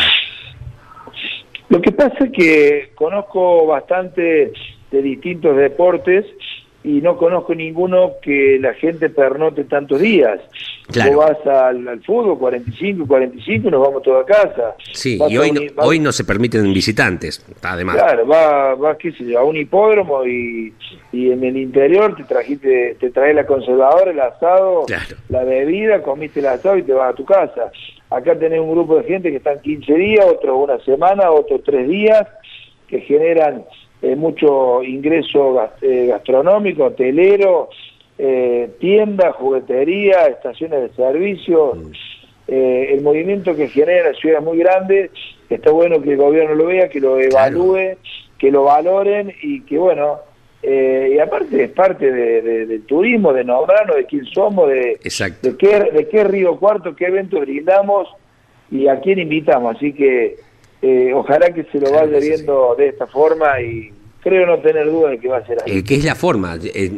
[1.68, 4.52] Lo que pasa es que conozco bastante
[4.92, 6.24] de distintos deportes
[6.84, 10.40] y no conozco ninguno que la gente pernote tantos días.
[10.90, 11.16] Claro.
[11.16, 14.74] Vos vas al, fútbol, 45 45 y nos vamos todos a casa.
[14.92, 17.96] Sí, y hoy, no, hoy no se permiten visitantes, además.
[17.96, 20.72] Claro, vas, va, qué sé yo, a un hipódromo y,
[21.12, 24.86] y en el interior te trajiste, te traes la conservadora, el asado,
[25.28, 27.72] la bebida, comiste el asado y te vas a tu casa.
[28.08, 31.88] Acá tenés un grupo de gente que están 15 días, otros una semana, otros tres
[31.88, 32.26] días,
[32.86, 33.64] que generan
[34.02, 37.70] eh, mucho ingreso eh, gastronómico, hotelero,
[38.18, 41.74] eh, tiendas, juguetería, estaciones de servicio.
[41.74, 41.92] Mm.
[42.48, 45.10] el movimiento que genera la ciudad es muy grande,
[45.50, 47.96] está bueno que el gobierno lo vea, que lo evalúe,
[48.38, 50.20] que lo valoren y que bueno,
[50.62, 54.98] y aparte es parte del turismo, de nombrarnos, de quién somos, de,
[55.42, 58.08] de, qué, de qué Río Cuarto, qué eventos brindamos
[58.70, 59.76] y a quién invitamos.
[59.76, 60.36] Así que
[60.82, 63.92] eh, ojalá que se lo vaya viendo de esta forma y
[64.26, 65.70] creo no tener duda de que va a ser así.
[65.70, 66.58] Eh, ¿Qué es la forma?
[66.60, 66.90] Eh,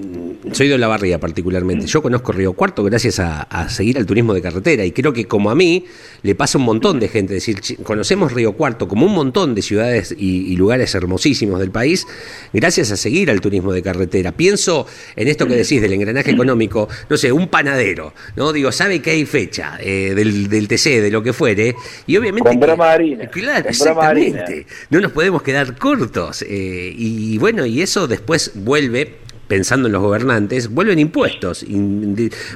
[0.53, 1.85] soy de la barría particularmente.
[1.87, 5.51] Yo conozco Río Cuarto gracias a, seguir al turismo de carretera y creo que como
[5.51, 5.85] a mí
[6.23, 7.35] le pasa un montón de gente.
[7.35, 12.07] decir, conocemos Río Cuarto como un montón de ciudades y, lugares hermosísimos del país
[12.53, 14.33] gracias a seguir al turismo de carretera.
[14.33, 18.55] Pienso en esto que decís del engranaje económico, no sé, un panadero, ¿no?
[18.55, 21.75] Digo, sabe que hay fecha eh, del, TC, de lo que fuere,
[22.07, 22.49] y obviamente...
[22.49, 23.27] Compra marina.
[23.29, 24.67] Claro, exactamente.
[24.89, 26.43] No nos podemos quedar cortos.
[26.43, 29.17] y y bueno, y eso después vuelve,
[29.49, 31.67] pensando en los gobernantes, vuelven impuestos,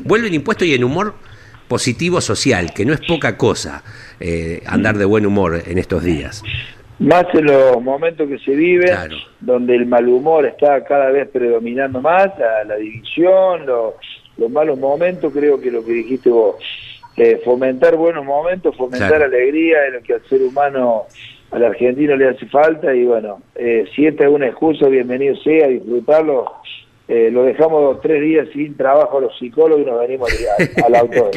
[0.04, 1.14] vuelven impuestos y en humor
[1.66, 3.82] positivo social, que no es poca cosa
[4.20, 6.44] eh, andar de buen humor en estos días.
[7.00, 8.94] Más en los momentos que se viven,
[9.40, 12.28] donde el mal humor está cada vez predominando más,
[12.66, 16.56] la, división, los malos momentos, creo que lo que dijiste vos,
[17.16, 21.06] eh, fomentar buenos momentos, fomentar alegría en lo que al ser humano
[21.52, 25.68] al argentino le hace falta y bueno, eh, si esta es una excusa, bienvenido sea,
[25.68, 26.46] disfrutarlo.
[27.08, 30.30] Eh, lo dejamos tres días sin trabajo a los psicólogos y nos venimos
[30.82, 31.30] al, auto.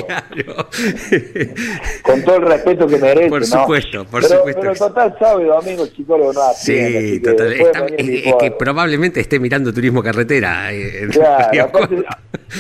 [2.04, 3.30] Con todo el respeto que merece.
[3.30, 4.62] Por supuesto, por pero, supuesto.
[4.62, 7.52] Pero total, sábado y domingo el psicólogo no Sí, total.
[7.52, 10.72] es, que probablemente esté mirando turismo carretera.
[10.72, 12.06] Eh, claro, aparte,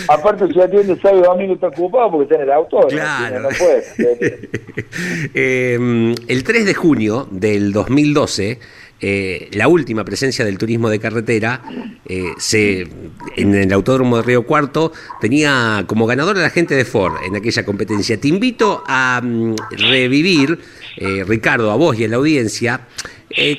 [0.08, 2.80] aparte, si atiende sábado y domingo está ocupado porque está en el auto.
[2.88, 3.40] Claro.
[3.40, 3.84] No, puede.
[5.34, 8.60] eh, el 3 de junio del 2012
[9.02, 11.62] eh, la última presencia del turismo de carretera
[12.06, 12.88] eh, se,
[13.36, 17.36] en el Autódromo de Río Cuarto tenía como ganador a la gente de Ford en
[17.36, 18.20] aquella competencia.
[18.20, 20.58] Te invito a mm, revivir,
[20.96, 22.88] eh, Ricardo, a vos y a la audiencia,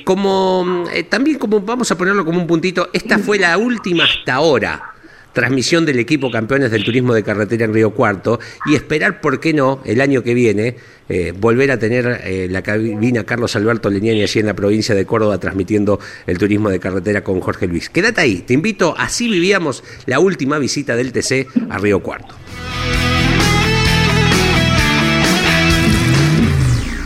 [0.05, 4.95] como también como vamos a ponerlo como un puntito, esta fue la última hasta ahora
[5.37, 9.53] transmisión del equipo campeones del turismo de carretera en Río Cuarto y esperar, ¿por qué
[9.53, 10.77] no?, el año que viene,
[11.09, 15.05] eh, volver a tener eh, la cabina Carlos Alberto Leñani allí en la provincia de
[15.05, 17.91] Córdoba transmitiendo el turismo de carretera con Jorge Luis.
[17.91, 22.33] Quédate ahí, te invito, así vivíamos la última visita del TC a Río Cuarto.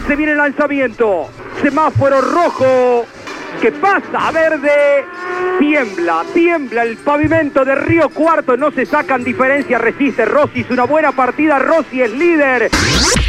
[0.08, 1.28] Se viene el lanzamiento,
[1.62, 3.06] semáforo rojo,
[3.62, 5.06] que pasa verde,
[5.60, 10.86] tiembla, tiembla el pavimento de Río Cuarto, no se sacan diferencia, resiste Rossi, es una
[10.86, 12.72] buena partida, Rossi es líder.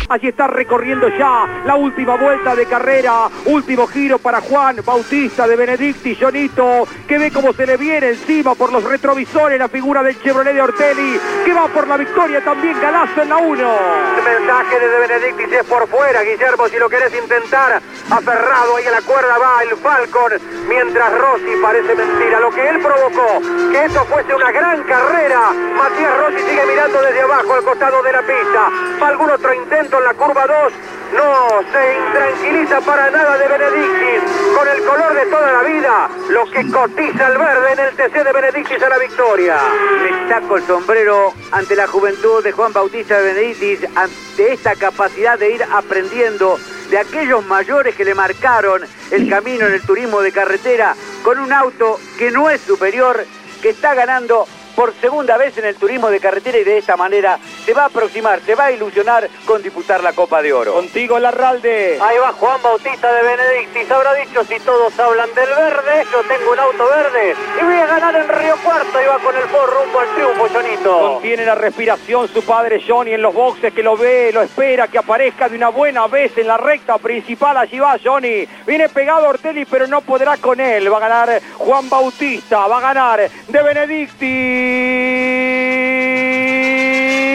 [0.09, 3.29] Allí está recorriendo ya la última vuelta de carrera.
[3.47, 8.55] Último giro para Juan Bautista de Benedicti, Jonito, que ve cómo se le viene encima
[8.55, 12.81] por los retrovisores la figura del Chevrolet de Ortelli, que va por la victoria también
[12.81, 13.79] Galazo en la 1.
[14.19, 17.81] El mensaje de Benedicti es por fuera, Guillermo, si lo querés intentar.
[18.11, 20.33] Aferrado ahí a la cuerda va el Falcon,
[20.69, 22.41] mientras Rossi parece mentira.
[22.41, 23.41] Lo que él provocó,
[23.71, 25.53] que esto fuese una gran carrera.
[25.77, 29.07] Matías Rossi sigue mirando desde abajo al costado de la pista.
[29.07, 30.73] Algún otro intento en la curva 2.
[31.15, 34.23] No se intranquiliza para nada de Benedictis.
[34.57, 38.25] Con el color de toda la vida, lo que cotiza el verde en el TC
[38.25, 39.59] de Benedictis a la victoria.
[40.03, 45.39] Le saco el sombrero ante la juventud de Juan Bautista de Benedictis, ante esta capacidad
[45.39, 46.59] de ir aprendiendo
[46.91, 51.53] de aquellos mayores que le marcaron el camino en el turismo de carretera con un
[51.53, 53.25] auto que no es superior,
[53.61, 57.39] que está ganando por segunda vez en el turismo de carretera y de esta manera
[57.65, 60.75] se va a aproximar, se va a ilusionar con disputar la Copa de Oro.
[60.75, 61.99] Contigo Larralde.
[62.01, 63.91] Ahí va Juan Bautista de Benedictis.
[63.91, 67.87] Habrá dicho si todos hablan del verde, yo tengo un auto verde y voy a
[67.87, 69.03] ganar en Río Cuarto.
[69.03, 71.01] Y va con el Ford rumbo al triunfo, Jonito.
[71.15, 74.99] Contiene la respiración su padre Johnny en los boxes que lo ve, lo espera, que
[74.99, 77.57] aparezca de una buena vez en la recta principal.
[77.57, 78.47] Allí va Johnny.
[78.67, 80.93] Viene pegado Ortelli, pero no podrá con él.
[80.93, 84.62] Va a ganar Juan Bautista, va a ganar de Benedictis.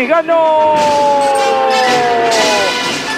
[0.07, 0.75] ¡Ganó!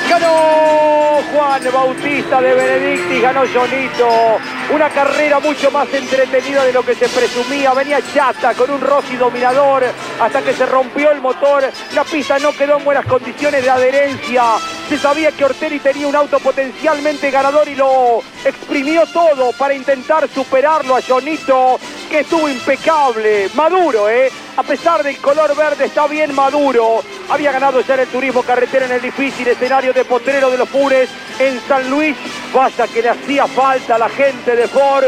[0.09, 1.19] ¡Ganó!
[1.33, 4.37] Juan Bautista de Benedictis, ganó Jonito.
[4.71, 7.73] Una carrera mucho más entretenida de lo que se presumía.
[7.73, 9.83] Venía chata con un Rossi dominador
[10.19, 11.69] hasta que se rompió el motor.
[11.93, 14.43] La pista no quedó en buenas condiciones de adherencia.
[14.89, 20.27] Se sabía que Ortelli tenía un auto potencialmente ganador y lo exprimió todo para intentar
[20.27, 21.79] superarlo a Jonito,
[22.09, 23.51] que estuvo impecable.
[23.53, 24.31] Maduro, ¿eh?
[24.57, 27.03] A pesar del color verde, está bien maduro.
[27.29, 30.67] Había ganado ya en el turismo carretera en el difícil escenario de Potrero de los
[30.67, 32.17] Pures en San Luis.
[32.51, 35.05] Vaya que le hacía falta a la gente de Ford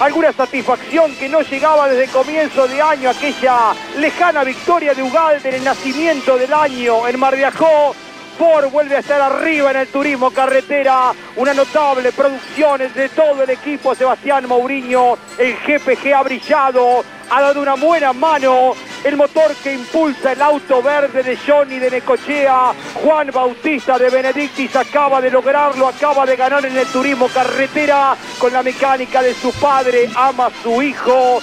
[0.00, 5.54] alguna satisfacción que no llegaba desde comienzo de año, aquella lejana victoria de Ugalde en
[5.54, 7.94] el nacimiento del año en Mar de Ajó.
[8.38, 13.50] Ford vuelve a estar arriba en el turismo carretera, una notable producción de todo el
[13.50, 18.74] equipo, Sebastián Mourinho, el GPG ha brillado, ha dado una buena mano,
[19.04, 22.72] el motor que impulsa el auto verde de Johnny de Necochea,
[23.02, 28.16] Juan Bautista de Benedictis acaba de lograrlo, acaba de ganar en el turismo carretera.
[28.38, 31.40] Con la mecánica de su padre, ama a su hijo,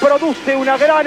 [0.00, 1.06] produce una gran,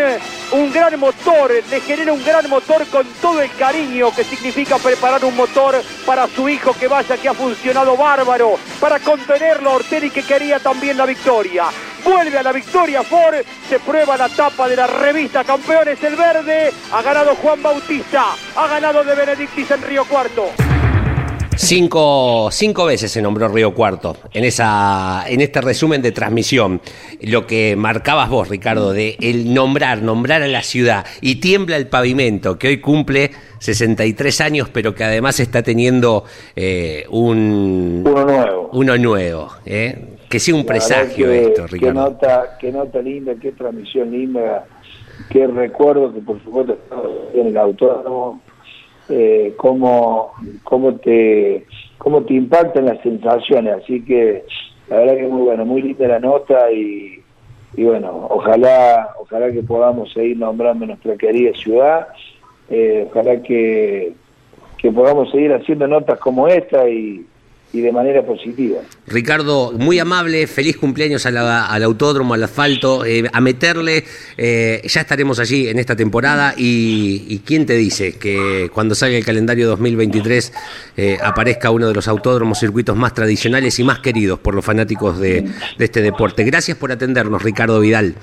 [0.52, 5.24] un gran motor, le genera un gran motor con todo el cariño que significa preparar
[5.26, 10.10] un motor para su hijo que vaya que ha funcionado bárbaro, para contenerlo a Ortelli
[10.10, 11.66] que quería también la victoria.
[12.04, 13.36] Vuelve a la victoria Ford,
[13.68, 18.26] se prueba la tapa de la revista Campeones el Verde, ha ganado Juan Bautista,
[18.56, 20.65] ha ganado de Benedictis en Río Cuarto.
[21.58, 26.82] Cinco, cinco veces se nombró Río Cuarto en, esa, en este resumen de transmisión.
[27.22, 31.88] Lo que marcabas vos, Ricardo, de el nombrar, nombrar a la ciudad y tiembla el
[31.88, 36.26] pavimento, que hoy cumple 63 años, pero que además está teniendo
[36.56, 38.70] eh, un, Uno nuevo.
[38.74, 39.50] uno nuevo.
[39.66, 40.18] ¿eh?
[40.30, 41.94] Que sea un La presagio que- esto, Qué Ricardo.
[42.02, 44.66] nota, qué nota linda, qué transmisión linda,
[45.30, 46.78] qué recuerdo que por supuesto
[47.34, 48.42] en el autódromo,
[49.10, 50.32] eh, cómo,
[50.64, 51.66] cómo te
[51.98, 54.44] cómo te impactan las sensaciones, así que
[54.90, 57.20] la verdad que muy bueno, muy linda la nota y,
[57.76, 62.08] y bueno, ojalá, ojalá que podamos seguir nombrando nuestra querida ciudad,
[62.70, 64.14] eh, ojalá que,
[64.78, 67.26] que podamos seguir haciendo notas como esta y,
[67.76, 68.80] y de manera positiva.
[69.08, 74.06] Ricardo, muy amable, feliz cumpleaños a la- al autódromo, al asfalto, eh, a meterle,
[74.38, 79.18] eh, ya estaremos allí en esta temporada y, y quién te dice que cuando salga
[79.18, 80.54] el calendario 2023
[80.96, 85.20] eh, aparezca uno de los autódromos, circuitos más tradicionales y más queridos por los fanáticos
[85.20, 85.42] de,
[85.78, 86.44] de este deporte.
[86.46, 88.16] Gracias por atendernos, Ricardo Vidal.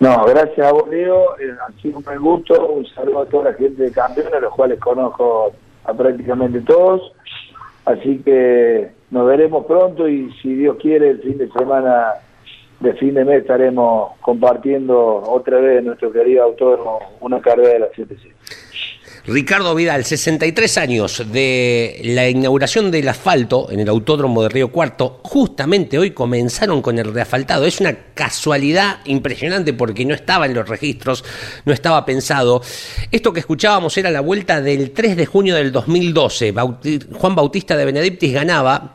[0.00, 1.38] No, gracias a vos, Leo.
[1.38, 2.68] Eh, Ha sido un gusto.
[2.68, 5.52] Un saludo a toda la gente de campeones, a los cuales conozco
[5.84, 7.12] a prácticamente todos.
[7.90, 12.14] Así que nos veremos pronto y si Dios quiere, el fin de semana
[12.78, 17.88] de fin de mes estaremos compartiendo otra vez nuestro querido autódromo una carrera de la
[17.88, 18.32] CTC.
[19.26, 25.20] Ricardo Vidal, 63 años de la inauguración del asfalto en el Autódromo de Río Cuarto.
[25.24, 27.66] Justamente hoy comenzaron con el reasfaltado.
[27.66, 31.22] Es una casualidad impresionante porque no estaba en los registros,
[31.66, 32.62] no estaba pensado.
[33.12, 36.54] Esto que escuchábamos era la vuelta del 3 de junio del 2012.
[36.54, 38.94] Bauti- Juan Bautista de Benedictis ganaba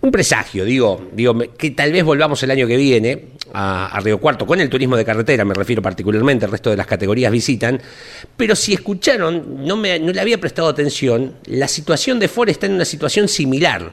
[0.00, 3.37] un presagio, digo, digo, que tal vez volvamos el año que viene.
[3.52, 6.86] A, Río Cuarto, con el turismo de carretera, me refiero particularmente, el resto de las
[6.86, 7.80] categorías visitan,
[8.36, 12.66] pero si escucharon, no, me, no le había prestado atención, la situación de Ford está
[12.66, 13.92] en una situación similar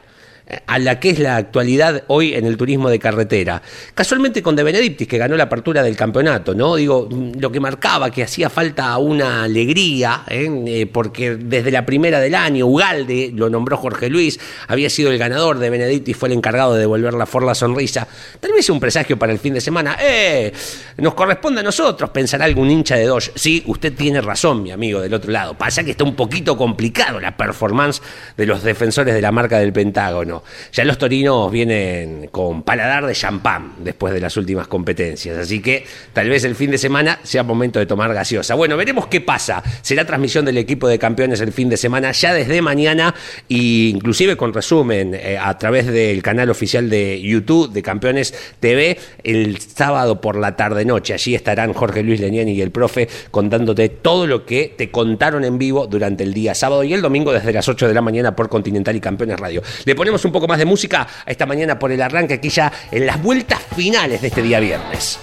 [0.67, 3.61] a la que es la actualidad hoy en el turismo de carretera.
[3.93, 6.75] Casualmente con De Benedictis, que ganó la apertura del campeonato, ¿no?
[6.75, 10.49] Digo, lo que marcaba que hacía falta una alegría, ¿eh?
[10.67, 15.17] Eh, porque desde la primera del año, Ugalde, lo nombró Jorge Luis, había sido el
[15.17, 18.07] ganador, De Benedictis fue el encargado de devolver la for la sonrisa.
[18.39, 19.97] Tal vez un presagio para el fin de semana.
[20.01, 20.51] ¡Eh!
[20.97, 23.31] Nos corresponde a nosotros, pensará algún hincha de Dodge.
[23.35, 25.57] Sí, usted tiene razón, mi amigo del otro lado.
[25.57, 28.01] Pasa que está un poquito complicado la performance
[28.37, 30.34] de los defensores de la marca del Pentágono.
[30.71, 35.85] Ya los torinos vienen con paladar de champán después de las últimas competencias, así que
[36.13, 38.55] tal vez el fin de semana sea momento de tomar gaseosa.
[38.55, 39.63] Bueno, veremos qué pasa.
[39.81, 43.13] Será transmisión del equipo de campeones el fin de semana ya desde mañana
[43.49, 48.97] e inclusive con resumen eh, a través del canal oficial de YouTube de Campeones TV
[49.23, 51.13] el sábado por la tarde noche.
[51.13, 55.57] Allí estarán Jorge Luis Leñani y el profe contándote todo lo que te contaron en
[55.57, 58.49] vivo durante el día sábado y el domingo desde las 8 de la mañana por
[58.49, 59.61] Continental y Campeones Radio.
[59.85, 63.05] Le ponemos un poco más de música esta mañana por el arranque aquí ya en
[63.05, 65.19] las vueltas finales de este día viernes.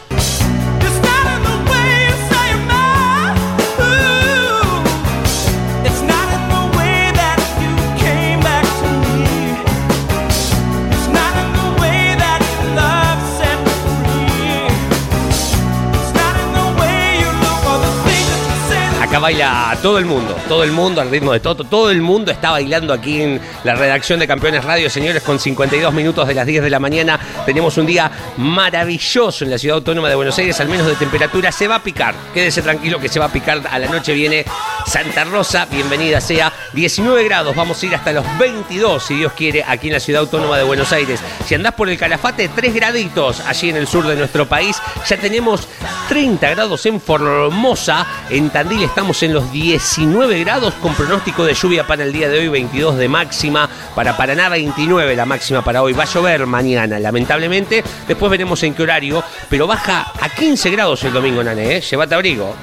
[19.23, 22.51] Baila todo el mundo, todo el mundo al ritmo de Toto, todo el mundo está
[22.51, 26.65] bailando aquí en la redacción de Campeones Radio, señores, con 52 minutos de las 10
[26.65, 27.21] de la mañana.
[27.47, 31.53] Tenemos un día maravilloso en la ciudad autónoma de Buenos Aires, al menos de temperatura.
[31.53, 33.63] Se va a picar, quédese tranquilo que se va a picar.
[33.71, 34.45] A la noche viene
[34.87, 36.53] Santa Rosa, bienvenida sea.
[36.73, 40.23] 19 grados, vamos a ir hasta los 22, si Dios quiere, aquí en la ciudad
[40.23, 41.21] autónoma de Buenos Aires.
[41.47, 44.83] Si andás por el Calafate, 3 graditos allí en el sur de nuestro país.
[45.09, 45.69] Ya tenemos
[46.09, 51.87] 30 grados en Formosa, en Tandil está En los 19 grados con pronóstico de lluvia
[51.87, 53.69] para el día de hoy, 22 de máxima.
[53.95, 55.93] Para Paraná, 29 la máxima para hoy.
[55.93, 57.85] Va a llover mañana, lamentablemente.
[58.09, 59.23] Después veremos en qué horario.
[59.51, 61.77] Pero baja a 15 grados el domingo, Nane.
[61.77, 61.81] ¿eh?
[61.83, 62.55] Llévate abrigo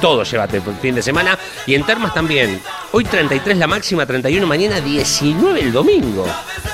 [0.00, 1.38] todo llévate el fin de semana.
[1.66, 2.60] Y en Termas también.
[2.92, 6.26] Hoy 33 la máxima, 31 mañana, 19 el domingo.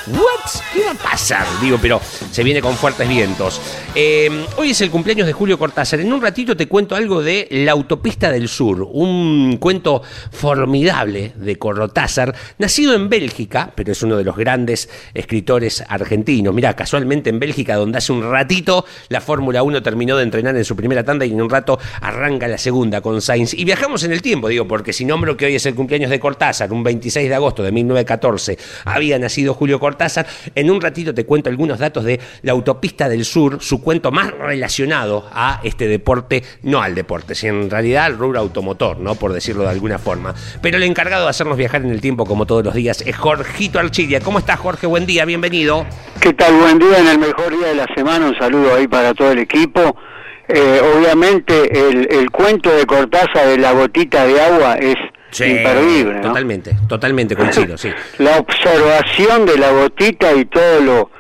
[0.07, 0.63] ¿What?
[0.73, 1.47] ¿Qué va a pasar?
[1.61, 3.61] Digo, pero se viene con fuertes vientos.
[3.95, 6.01] Eh, hoy es el cumpleaños de Julio Cortázar.
[6.01, 9.22] En un ratito te cuento algo de La Autopista del Sur, un
[9.59, 16.55] cuento formidable de Cortázar, nacido en Bélgica, pero es uno de los grandes escritores argentinos.
[16.55, 20.65] Mira, casualmente en Bélgica, donde hace un ratito la Fórmula 1 terminó de entrenar en
[20.65, 23.55] su primera tanda y en un rato arranca la segunda con Sainz.
[23.55, 26.21] Y viajamos en el tiempo, digo, porque si nombro que hoy es el cumpleaños de
[26.21, 31.27] Cortázar, un 26 de agosto de 1914, había nacido Julio Cortázar, en un ratito te
[31.27, 36.43] cuento algunos datos de la autopista del sur, su cuento más relacionado a este deporte,
[36.63, 39.15] no al deporte, sino en realidad al rubro automotor, ¿no?
[39.15, 40.35] Por decirlo de alguna forma.
[40.61, 43.79] Pero el encargado de hacernos viajar en el tiempo, como todos los días, es Jorgito
[43.79, 44.21] Archidia.
[44.21, 44.87] ¿Cómo estás, Jorge?
[44.87, 45.87] Buen día, bienvenido.
[46.21, 46.55] ¿Qué tal?
[46.55, 48.27] Buen día en el mejor día de la semana.
[48.27, 49.97] Un saludo ahí para todo el equipo.
[50.49, 54.97] Eh, obviamente el, el, cuento de Cortázar de la gotita de agua es
[55.41, 56.15] imperdible.
[56.15, 56.21] ¿no?
[56.21, 57.91] Totalmente, totalmente coincido, sí.
[58.19, 61.11] la observación de la gotita y todo lo,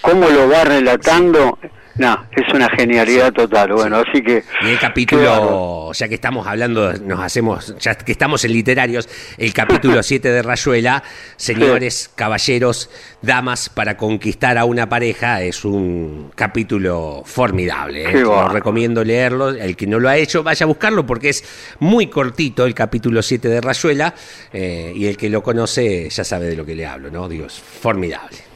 [0.00, 1.58] cómo lo va relatando.
[1.96, 3.72] No, es una genialidad total.
[3.72, 4.42] Bueno, así que.
[4.62, 9.52] Y el capítulo, ya que estamos hablando, nos hacemos, ya que estamos en literarios, el
[9.52, 11.02] capítulo 7 de Rayuela,
[11.36, 12.90] señores, caballeros,
[13.22, 18.10] damas, para conquistar a una pareja, es un capítulo formidable.
[18.10, 18.20] ¿eh?
[18.20, 19.50] Lo recomiendo leerlo.
[19.50, 21.44] El que no lo ha hecho, vaya a buscarlo porque es
[21.80, 24.14] muy cortito el capítulo 7 de Rayuela.
[24.52, 27.28] Eh, y el que lo conoce ya sabe de lo que le hablo, ¿no?
[27.28, 28.49] Digo, es formidable.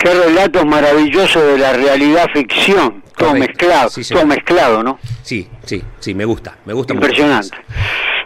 [0.00, 4.98] Qué relatos maravillosos de la realidad ficción, todo mezclado, todo mezclado, ¿no?
[5.22, 7.58] Sí, sí, sí, me gusta, me gusta Impresionante.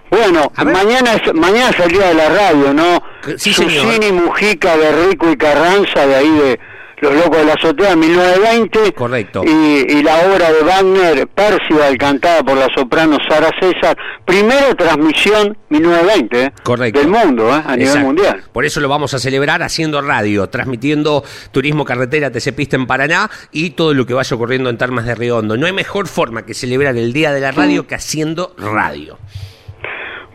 [0.09, 3.03] Bueno, mañana es, mañana es el día de la radio, ¿no?
[3.37, 6.61] Sí, Susini Mujica de Rico y Carranza, de ahí de,
[7.05, 8.93] los Locos de la Azotea, 1920.
[8.95, 9.43] Correcto.
[9.45, 13.97] Y, la obra de Wagner, Percival, cantada por la soprano Sara César.
[14.25, 16.53] Primera transmisión, 1920, ¿eh?
[16.63, 17.01] Correcto.
[17.01, 17.63] Del mundo, ¿eh?
[17.65, 18.43] a nivel mundial.
[18.53, 23.31] Por eso lo vamos a celebrar haciendo radio, transmitiendo turismo carretera TC Pista en Paraná
[23.53, 25.57] y todo lo que vaya ocurriendo en Termas de Riondo.
[25.57, 29.19] No hay mejor forma que celebrar el Día de la Radio que haciendo radio.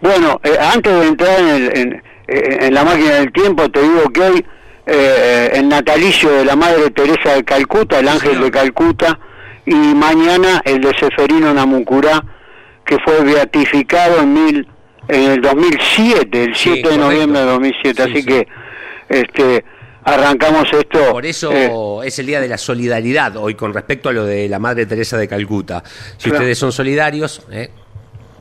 [0.01, 4.45] Bueno, eh, antes de entrar en, en la máquina del tiempo, te digo que hoy
[4.91, 9.19] eh, el natalicio de la Madre Teresa de Calcuta, el ángel de Calcuta,
[9.65, 12.23] y mañana el de Seferino Namucurá,
[12.85, 14.67] que fue beatificado en, mil,
[15.07, 18.03] en el 2007, el 7 de noviembre de 2007.
[18.03, 18.47] Así que
[19.07, 19.63] este,
[20.03, 21.11] arrancamos esto.
[21.11, 24.59] Por eso es el Día de la Solidaridad hoy con respecto a lo de la
[24.59, 25.83] Madre Teresa de Calcuta.
[26.17, 27.69] Si ustedes son solidarios, eh,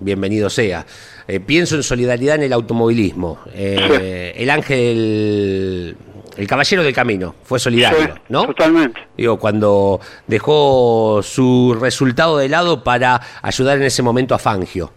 [0.01, 0.86] bienvenido sea.
[1.26, 3.40] Eh, pienso en solidaridad en el automovilismo.
[3.55, 5.96] Eh, el ángel,
[6.39, 8.47] el caballero del camino, fue solidario, ¿no?
[8.47, 9.01] Totalmente.
[9.16, 14.93] Digo, cuando dejó su resultado de lado para ayudar en ese momento a Fangio.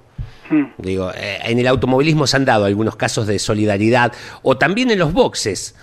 [0.51, 0.65] Hmm.
[0.77, 4.13] Digo, eh, en el automovilismo se han dado algunos casos de solidaridad,
[4.43, 5.75] o también en los boxes.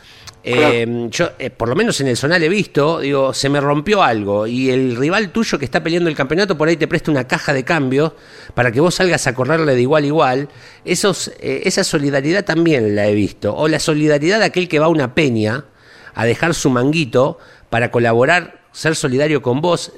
[0.51, 4.03] Eh, yo, eh, por lo menos en el zonal he visto, digo, se me rompió
[4.03, 7.29] algo y el rival tuyo que está peleando el campeonato por ahí te presta una
[7.29, 8.17] caja de cambio
[8.55, 10.49] para que vos salgas a correrle de igual a igual.
[10.87, 13.55] Esos, eh, esa solidaridad también la he visto.
[13.55, 15.67] O la solidaridad de aquel que va a una peña
[16.15, 17.39] a dejar su manguito
[17.69, 19.93] para colaborar, ser solidario con vos,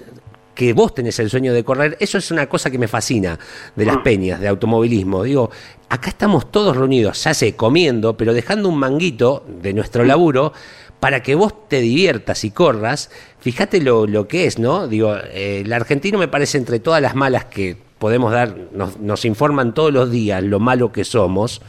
[0.60, 3.38] que vos tenés el sueño de correr, eso es una cosa que me fascina
[3.74, 5.22] de las peñas, de automovilismo.
[5.22, 5.50] Digo,
[5.88, 10.52] acá estamos todos reunidos, ya sé, comiendo, pero dejando un manguito de nuestro laburo
[11.00, 13.10] para que vos te diviertas y corras.
[13.38, 14.86] Fíjate lo, lo que es, ¿no?
[14.86, 19.24] Digo, eh, el argentino me parece entre todas las malas que podemos dar, nos, nos
[19.24, 21.62] informan todos los días lo malo que somos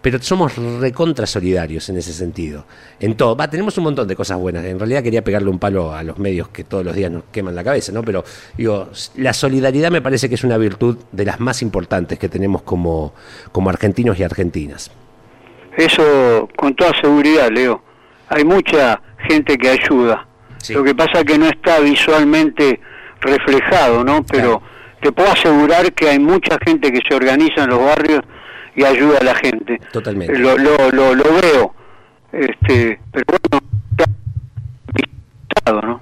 [0.00, 2.64] pero somos recontra solidarios en ese sentido.
[3.00, 4.64] En todo, va, tenemos un montón de cosas buenas.
[4.64, 7.54] En realidad quería pegarle un palo a los medios que todos los días nos queman
[7.54, 8.02] la cabeza, ¿no?
[8.02, 8.24] Pero
[8.56, 12.62] digo, la solidaridad me parece que es una virtud de las más importantes que tenemos
[12.62, 13.12] como,
[13.50, 14.90] como argentinos y argentinas.
[15.76, 17.82] Eso con toda seguridad, Leo.
[18.28, 20.26] Hay mucha gente que ayuda.
[20.70, 22.80] Lo que pasa es que no está visualmente
[23.20, 24.24] reflejado, ¿no?
[24.24, 24.60] Pero
[25.00, 28.22] te puedo asegurar que hay mucha gente que se organiza en los barrios
[28.78, 29.80] y ayuda a la gente.
[29.92, 30.38] Totalmente.
[30.38, 31.74] Lo, lo, lo, lo veo,
[32.32, 33.64] este, pero bueno,
[35.56, 36.00] está ¿no?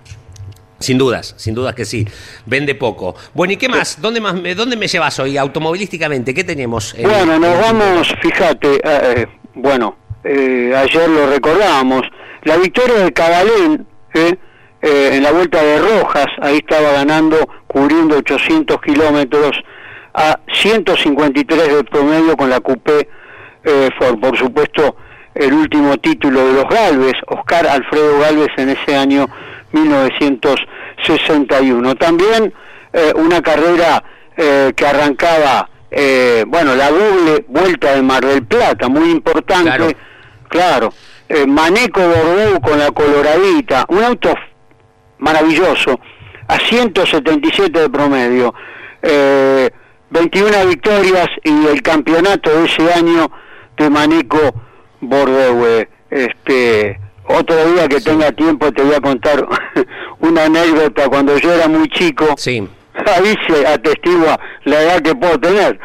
[0.79, 2.07] Sin dudas, sin dudas que sí.
[2.45, 3.15] Vende poco.
[3.35, 4.01] Bueno, ¿y qué más?
[4.01, 6.35] ¿Dónde, más, me- dónde me llevas hoy automovilísticamente?
[6.35, 6.95] ¿Qué tenemos?
[6.95, 12.03] en- Bueno, nos vamos, fíjate, eh, bueno, eh, ayer lo recordábamos,
[12.43, 14.35] la victoria de Cabalén ¿eh?
[14.83, 19.53] Eh, en la vuelta de Rojas, ahí estaba ganando, cubriendo 800 kilómetros
[20.17, 23.09] a 153 de promedio con la Coupé
[23.63, 24.19] eh, Ford.
[24.19, 24.97] Por supuesto,
[25.35, 29.29] el último título de los Galvez, Oscar Alfredo Galvez en ese año
[29.73, 31.95] 1961.
[31.97, 32.55] También
[32.93, 34.03] eh, una carrera
[34.37, 35.69] eh, que arrancaba,
[36.49, 39.97] bueno, la doble vuelta de Mar del Plata, muy importante,
[40.49, 40.93] claro.
[41.47, 44.35] Maneco Bordeaux con la coloradita, un auto
[45.19, 45.99] maravilloso,
[46.49, 48.55] a 177 de promedio,
[49.03, 49.71] eh,
[50.11, 53.31] 21 victorias y el campeonato de ese año
[53.77, 54.55] de Maneco
[55.01, 55.87] Bordeaux.
[56.11, 59.47] Este, otro día que tenga tiempo te voy a contar
[60.21, 62.35] una anécdota cuando yo era muy chico.
[62.37, 62.67] Sí.
[62.95, 65.79] Ahí se atestigua la edad que puedo tener.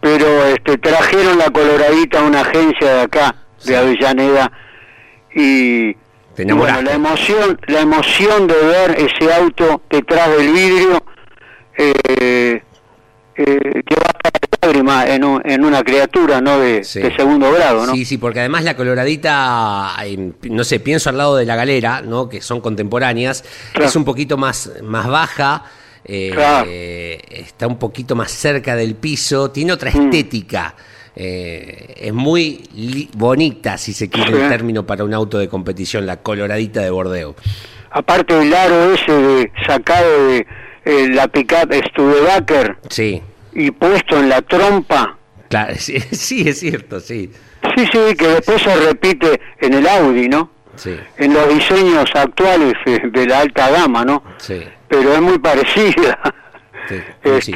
[0.00, 4.52] Pero este, trajeron la coloradita a una agencia de acá, de Avellaneda,
[5.34, 5.96] y,
[6.36, 11.02] bueno, la emoción, la emoción de ver ese auto detrás del vidrio,
[11.76, 12.62] eh,
[13.38, 17.00] eh, que va a lágrima en, un- en una criatura no de, Sí.
[17.00, 17.94] de segundo grado, ¿no?
[17.94, 19.94] Sí, sí, porque además la coloradita,
[20.42, 22.28] no sé, pienso al lado de la galera, ¿no?
[22.28, 23.44] Que son contemporáneas,
[23.80, 25.64] es un poquito más, más baja,
[26.04, 26.68] eh, Claro.
[26.70, 30.04] está un poquito más cerca del piso, tiene otra Mm.
[30.04, 30.74] estética.
[31.20, 34.48] eh, es muy bonita, si se quiere el Sí.
[34.50, 37.34] término para un auto de competición, la coloradita de Bordeo.
[37.90, 40.46] Aparte del aro ese de, sacado de
[40.88, 43.22] eh, la pickup Studebaker Sí,
[43.52, 45.16] y puesto en la trompa,
[45.48, 47.30] claro, sí, sí, es cierto, sí.
[47.76, 50.50] sí, sí, que después se repite en el Audi, ¿no?
[50.76, 54.22] Sí, En los diseños actuales de la alta gama, ¿no?
[54.38, 54.62] sí.
[54.88, 56.18] Pero es muy parecida,
[56.88, 57.02] sí,
[57.42, 57.52] sí.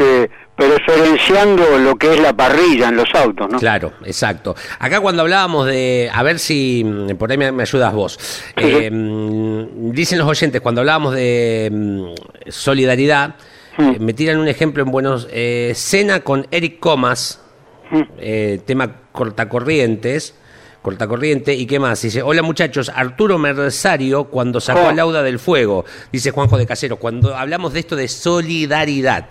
[0.57, 3.59] Preferenciando lo que es la parrilla en los autos, ¿no?
[3.59, 4.55] Claro, exacto.
[4.79, 8.19] Acá cuando hablábamos de, a ver si mm, por ahí me, me ayudas vos,
[8.57, 12.05] Eh, mm, dicen los oyentes, cuando hablábamos de mm,
[12.51, 13.37] solidaridad,
[13.79, 17.41] eh, me tiran un ejemplo en Buenos, eh, cena con Eric Comas,
[18.19, 20.35] eh, tema cortacorrientes,
[20.83, 24.89] cortacorriente, y qué más, dice, hola muchachos, Arturo Mersario cuando sacó Oh.
[24.89, 29.29] a Lauda del Fuego, dice Juanjo de Casero, cuando hablamos de esto de solidaridad,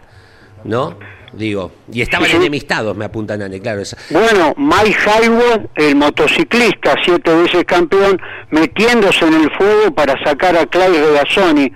[0.63, 0.97] ¿no?
[1.33, 3.97] Digo, y estaban Sí, enemistados, me apunta Nane, claro, esa.
[4.09, 10.65] Bueno, Mike Haywood, el motociclista, siete veces campeón, metiéndose en el fuego para sacar a
[10.65, 11.71] Clay Regazzoni.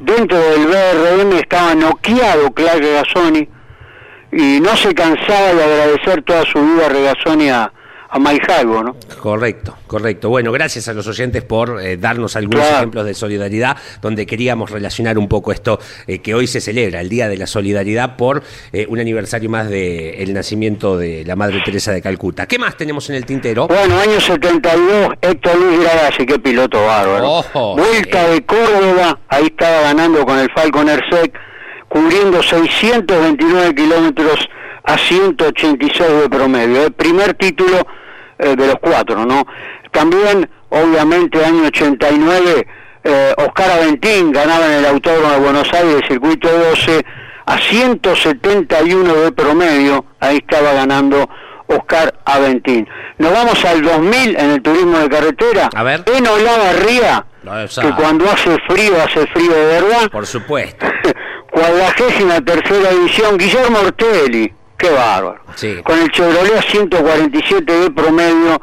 [0.00, 3.48] Dentro del BRM estaba noqueado Clay Regazzoni
[4.32, 7.72] y no se cansaba de agradecer toda su vida a Regazzoni a,
[8.12, 8.96] a Maijalgo, ¿no?
[9.20, 10.28] Correcto, correcto.
[10.30, 12.76] Bueno, gracias a los oyentes por eh, darnos algunos Claro.
[12.78, 17.08] ejemplos de solidaridad, donde queríamos relacionar un poco esto eh, que hoy se celebra, el
[17.08, 18.42] Día de la Solidaridad, por
[18.72, 22.46] eh, un aniversario más del nacimiento de la Madre Teresa de Calcuta.
[22.46, 23.68] ¿Qué más tenemos en el tintero?
[23.68, 27.30] Bueno, año 72, Héctor Luis Gradasi, qué piloto bárbaro.
[27.30, 31.32] Ojo, Vuelta de Córdoba, ahí estaba ganando con el Falcon Airsec,
[31.88, 34.48] cubriendo 629 kilómetros
[34.82, 36.86] a 186 de promedio.
[36.86, 37.86] El primer título
[38.40, 39.46] eh, de los cuatro, ¿no?
[39.92, 42.66] También, obviamente, año 89,
[43.04, 47.04] eh, Oscar Aventín ganaba en el Autódromo de Buenos Aires, circuito 12,
[47.46, 51.28] a 171 de promedio, ahí estaba ganando
[51.66, 52.88] Oscar Aventín.
[53.18, 55.70] Nos vamos al 2000 en el turismo de carretera.
[55.74, 56.04] A ver.
[56.14, 60.10] En Olavarría, No, esa- que cuando hace frío, hace frío de verdad.
[60.10, 60.86] Por supuesto.
[61.50, 65.40] Cuadragésima tercera edición, Guillermo Ortelli, qué bárbaro.
[65.54, 65.76] Sí.
[65.84, 68.60] Con el Chevrolet 147 de promedio,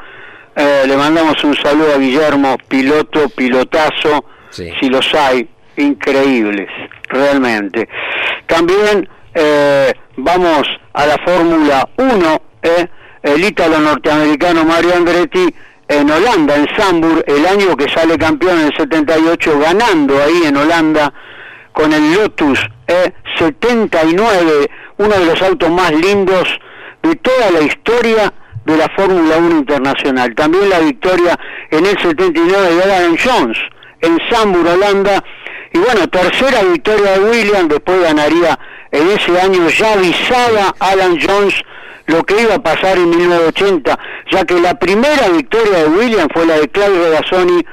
[0.55, 4.71] eh, le mandamos un saludo a Guillermo, piloto, pilotazo, Sí.
[4.79, 6.67] si los hay, increíbles,
[7.09, 7.87] realmente.
[8.47, 10.63] También eh, vamos
[10.93, 12.87] a la Fórmula 1, eh,
[13.21, 15.53] el ítalo norteamericano Mario Andretti
[15.87, 20.57] en Holanda, en Zandvoort, el año que sale campeón en el 78, ganando ahí en
[20.57, 21.13] Holanda
[21.71, 26.47] con el Lotus eh, 79, uno de los autos más lindos
[27.03, 28.33] de toda la historia
[28.65, 30.35] de la Fórmula 1 internacional.
[30.35, 31.39] También la victoria
[31.71, 33.57] en el 79 de Alan Jones
[34.01, 35.23] en Zandvoort, Holanda.
[35.73, 38.57] Y bueno, tercera victoria de Williams, después ganaría
[38.91, 41.53] en ese año ya avisaba Alan Jones
[42.07, 43.99] lo que iba a pasar en 1980,
[44.31, 47.65] ya que la primera victoria de Williams fue la de Claudio Regazzoni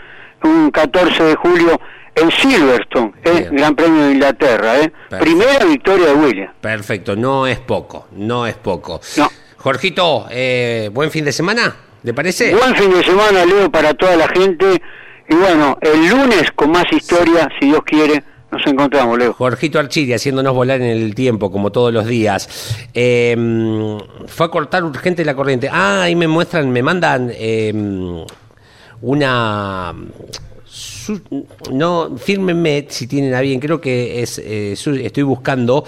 [0.43, 1.81] un 14 de julio
[2.15, 4.81] en Silverstone, eh, Gran Premio de Inglaterra.
[4.81, 4.93] Eh.
[5.21, 6.53] Primera victoria de Williams.
[6.61, 9.01] Perfecto, no es poco, no es poco.
[9.57, 12.55] Jorgito, eh, buen fin de semana, ¿le parece?
[12.55, 14.81] Buen fin de semana, Leo, para toda la gente.
[15.29, 19.33] Y bueno, el lunes con más historia, si Dios quiere, nos encontramos, Leo.
[19.33, 22.77] Jorgito Archiri haciéndonos volar en el tiempo, como todos los días.
[22.93, 23.35] Eh,
[24.27, 25.69] fue a cortar urgente la corriente.
[25.73, 27.73] Ah, ahí me muestran, me mandan eh,
[29.01, 29.95] una...
[31.05, 31.21] su-
[31.73, 35.85] no, fírmenme si tienen a bien, creo que es, eh, estoy buscando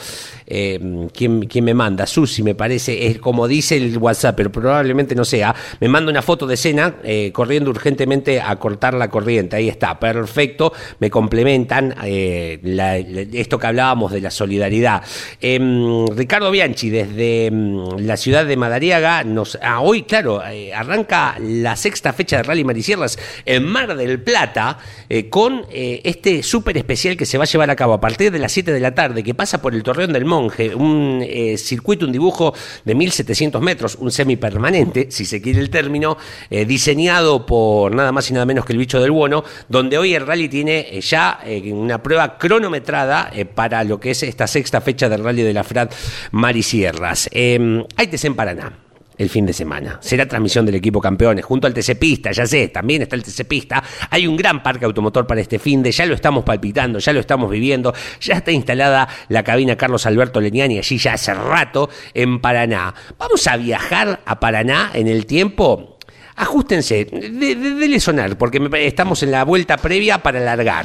[0.46, 5.14] eh, quién, quién me manda, Susi me parece, es como dice el WhatsApp, pero probablemente
[5.14, 9.56] no sea, me manda una foto de escena eh, corriendo urgentemente a cortar la corriente,
[9.56, 15.02] ahí está, perfecto, me complementan esto que hablábamos de la solidaridad.
[15.40, 20.42] Em, Ricardo Bianchi, desde em, la ciudad de Madariaga, nos, ah, hoy, claro,
[20.74, 24.78] arranca la sexta fecha de Rally Marisierras en Mar del Plata,
[25.08, 28.30] eh, con eh, este súper especial que se va a llevar a cabo a partir
[28.30, 31.56] de las 7 de la tarde, que pasa por el Torreón del Monje, un eh,
[31.58, 32.54] circuito, un dibujo
[32.84, 36.16] de 1700 metros, un semipermanente, si se quiere el término,
[36.50, 40.26] diseñado por nada más y nada menos que el bicho del bono, donde hoy el
[40.26, 41.40] rally tiene ya
[41.72, 45.90] una prueba cronometrada para lo que es esta sexta fecha del rally de la FRAD
[46.32, 47.28] Marisierras.
[47.32, 48.85] Eh, hay TC en Paraná
[49.18, 49.98] el fin de semana.
[50.02, 53.44] Será transmisión del equipo campeones junto al TC Pista, ya sé, también está el TC
[53.46, 53.82] Pista.
[54.10, 57.20] Hay un gran parque automotor para este fin de, ya lo estamos palpitando, ya lo
[57.20, 62.40] estamos viviendo, ya está instalada la cabina Carlos Alberto Leniani allí ya hace rato en
[62.40, 62.94] Paraná.
[63.18, 65.98] Vamos a viajar a Paraná en el tiempo.
[66.38, 70.84] Ajustense, de, de- dele sonar, porque estamos en la vuelta previa para largar.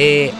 [0.00, 0.32] Eh,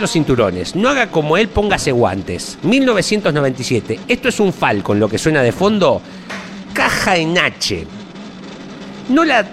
[0.00, 2.56] los cinturones, no haga como él, póngase guantes.
[2.62, 6.00] 1997, esto es un Falcon, lo que suena de fondo,
[6.72, 7.86] caja en H.
[9.10, 9.46] No la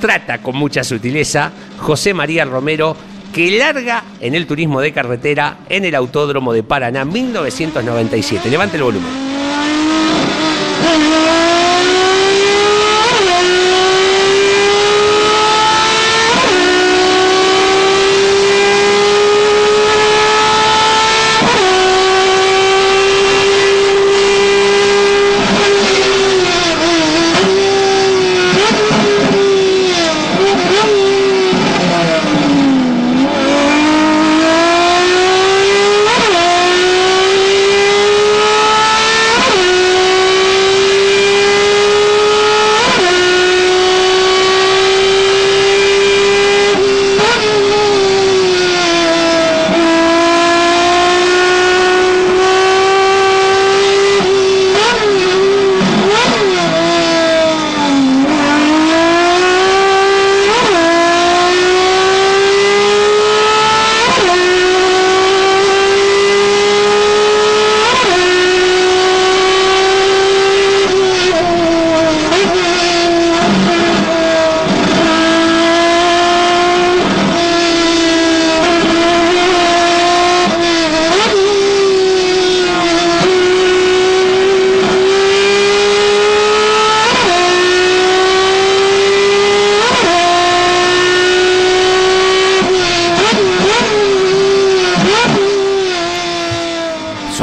[0.00, 2.96] trata con mucha sutileza José María Romero,
[3.34, 8.48] que larga en el turismo de carretera en el Autódromo de Paraná 1997.
[8.48, 9.10] Levante el volumen.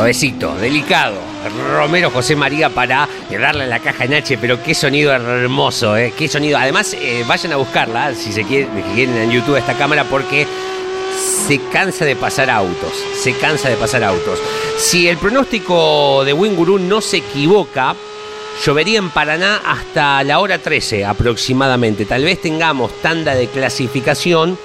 [0.08, 1.18] Suavecito, delicado.
[1.74, 6.14] Romero José María para darle la caja en H, pero qué sonido hermoso, ¿eh?
[6.18, 6.58] Qué sonido.
[6.58, 10.47] Además, eh, vayan a buscarla si se quieren, quieren en YouTube esta cámara porque
[11.45, 12.93] se cansa de pasar autos.
[13.22, 14.39] Se cansa de pasar autos.
[14.78, 17.93] Si el pronóstico de Winguru no se equivoca,
[18.66, 22.05] llovería en Paraná hasta la hora 13 aproximadamente.
[22.05, 24.58] Tal vez tengamos tanda de clasificación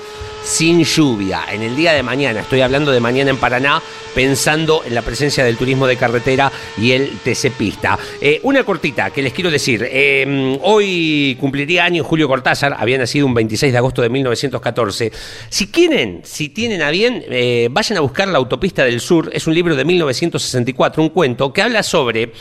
[0.44, 1.44] sin lluvia.
[1.50, 3.82] En el día de mañana, estoy hablando de mañana en Paraná,
[4.14, 7.98] pensando en la presencia del turismo de carretera y el TC Pista.
[8.20, 9.86] Eh, una cortita que les quiero decir.
[9.90, 15.12] Eh, hoy cumpliría año Julio Cortázar, había nacido un 26 de agosto de 1914.
[15.48, 19.30] Si quieren, si tienen a bien, eh, vayan a buscar La Autopista del Sur.
[19.32, 22.32] Es un libro de 1964, un cuento que habla sobre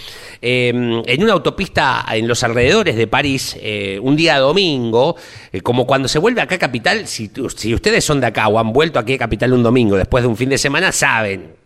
[0.44, 3.56] en una autopista en los alrededores de París,
[4.02, 5.16] un día domingo,
[5.62, 8.72] como cuando se vuelve acá a Capital, si, si ustedes son de acá o han
[8.72, 11.61] vuelto aquí a Capital un domingo después de un fin de semana, saben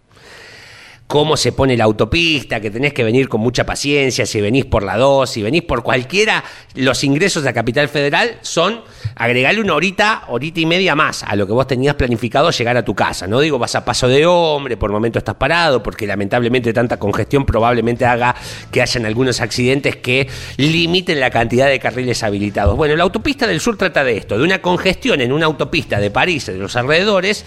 [1.08, 4.84] cómo se pone la autopista, que tenés que venir con mucha paciencia, si venís por
[4.84, 6.44] la 2, si venís por cualquiera,
[6.74, 8.82] los ingresos de la capital federal son
[9.16, 12.84] agregarle una horita, horita y media más a lo que vos tenías planificado llegar a
[12.84, 13.28] tu casa.
[13.28, 17.46] No digo vas a paso de hombre, por momento estás parado, porque lamentablemente tanta congestión
[17.46, 18.36] probablemente haga
[18.72, 20.28] que hayan algunos accidentes que
[20.58, 22.76] limiten la cantidad de carriles habilitados.
[22.76, 26.10] Bueno, la autopista del sur trata de esto, de una congestión en una autopista de
[26.10, 27.46] París, de los alrededores,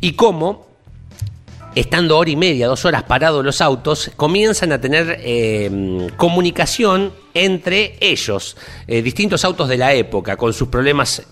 [0.00, 0.75] y cómo
[1.76, 7.98] estando hora y media, dos horas parados los autos, comienzan a tener eh, comunicación entre
[8.00, 8.56] ellos,
[8.86, 11.22] eh, distintos autos de la época, con sus problemas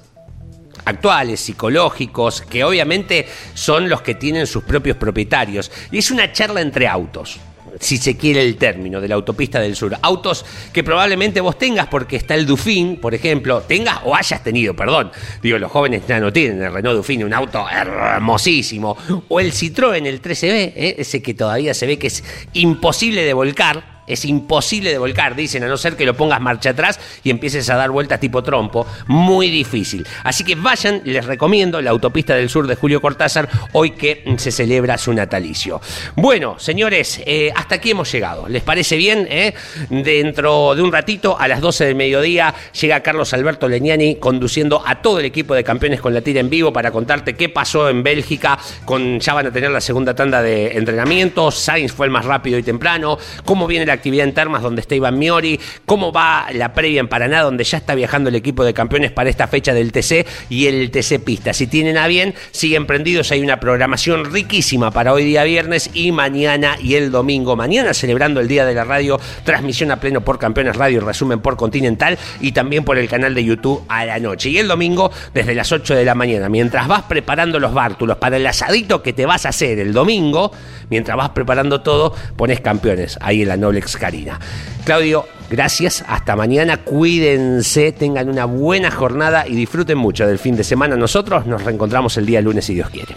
[0.85, 5.73] actuales, psicológicos, que obviamente son los que tienen sus propios propietarios.
[5.91, 7.41] Y es una charla entre autos
[7.81, 9.97] si se quiere el término, de la autopista del sur.
[10.03, 14.75] Autos que probablemente vos tengas porque está el Dufin, por ejemplo, tengas o hayas tenido,
[14.75, 15.11] perdón.
[15.43, 18.97] Digo, los jóvenes ya no tienen el Renault Dufin, un auto hermosísimo.
[19.29, 20.95] O el Citroën, el 13B, ¿eh?
[20.99, 25.63] ese que todavía se ve que es imposible de volcar es imposible de volcar, dicen,
[25.65, 28.87] a no ser que lo pongas marcha atrás y empieces a dar vueltas tipo trompo.
[29.07, 30.07] Muy difícil.
[30.23, 34.51] Así que vayan, les recomiendo la autopista del sur de Julio Cortázar, hoy que se
[34.51, 35.81] celebra su natalicio.
[36.17, 38.49] Bueno, señores, eh, hasta aquí hemos llegado.
[38.49, 39.27] ¿Les parece bien?
[39.31, 39.55] Eh?
[39.89, 45.01] Dentro de un ratito, a las 12 del mediodía, llega Carlos Alberto Leñani conduciendo a
[45.03, 48.03] todo el equipo de campeones con la tira en vivo para contarte qué pasó en
[48.03, 48.59] Bélgica.
[48.85, 51.51] Con, ya van a tener la segunda tanda de entrenamiento.
[51.51, 53.19] Sainz fue el más rápido y temprano.
[53.45, 57.09] Cómo viene la actividad en Termas donde está Iván Miori, cómo va la previa en
[57.09, 60.67] Paraná donde ya está viajando el equipo de campeones para esta fecha del TC y
[60.67, 61.53] el TC Pista.
[61.53, 66.13] Si tienen a bien, siguen prendidos, hay una programación riquísima para hoy día viernes y
[66.13, 67.57] mañana y el domingo.
[67.57, 71.57] Mañana celebrando el Día de la Radio, transmisión a pleno por Campeones Radio, resumen por
[71.57, 74.51] Continental y también por el canal de YouTube a la noche.
[74.51, 78.37] Y el domingo desde las 8 de la mañana, mientras vas preparando los bártulos para
[78.37, 80.53] el asadito que te vas a hacer el domingo,
[80.91, 84.41] mientras vas preparando todo, pones campeones ahí en la noble Karina.
[84.85, 90.65] Claudio, gracias, hasta mañana, cuídense, tengan una buena jornada y disfruten mucho del fin de
[90.65, 90.97] semana.
[90.97, 93.15] Nosotros nos reencontramos el día lunes si Dios quiere.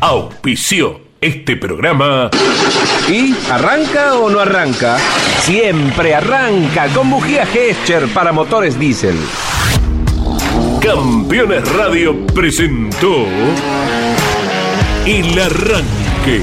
[0.00, 2.30] Auspicio este programa.
[3.08, 4.98] ¿Y arranca o no arranca?
[5.40, 9.16] Siempre arranca con bujía Gescher para motores diésel.
[10.80, 13.26] Campeones Radio presentó
[15.04, 16.42] El Arranque.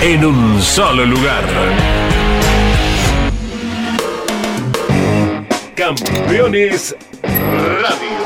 [0.00, 1.44] en un solo lugar.
[5.74, 8.18] Campeones Radio.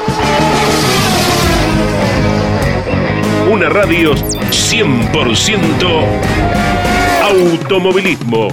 [3.51, 6.05] Una radio 100%
[7.23, 8.49] automovilismo.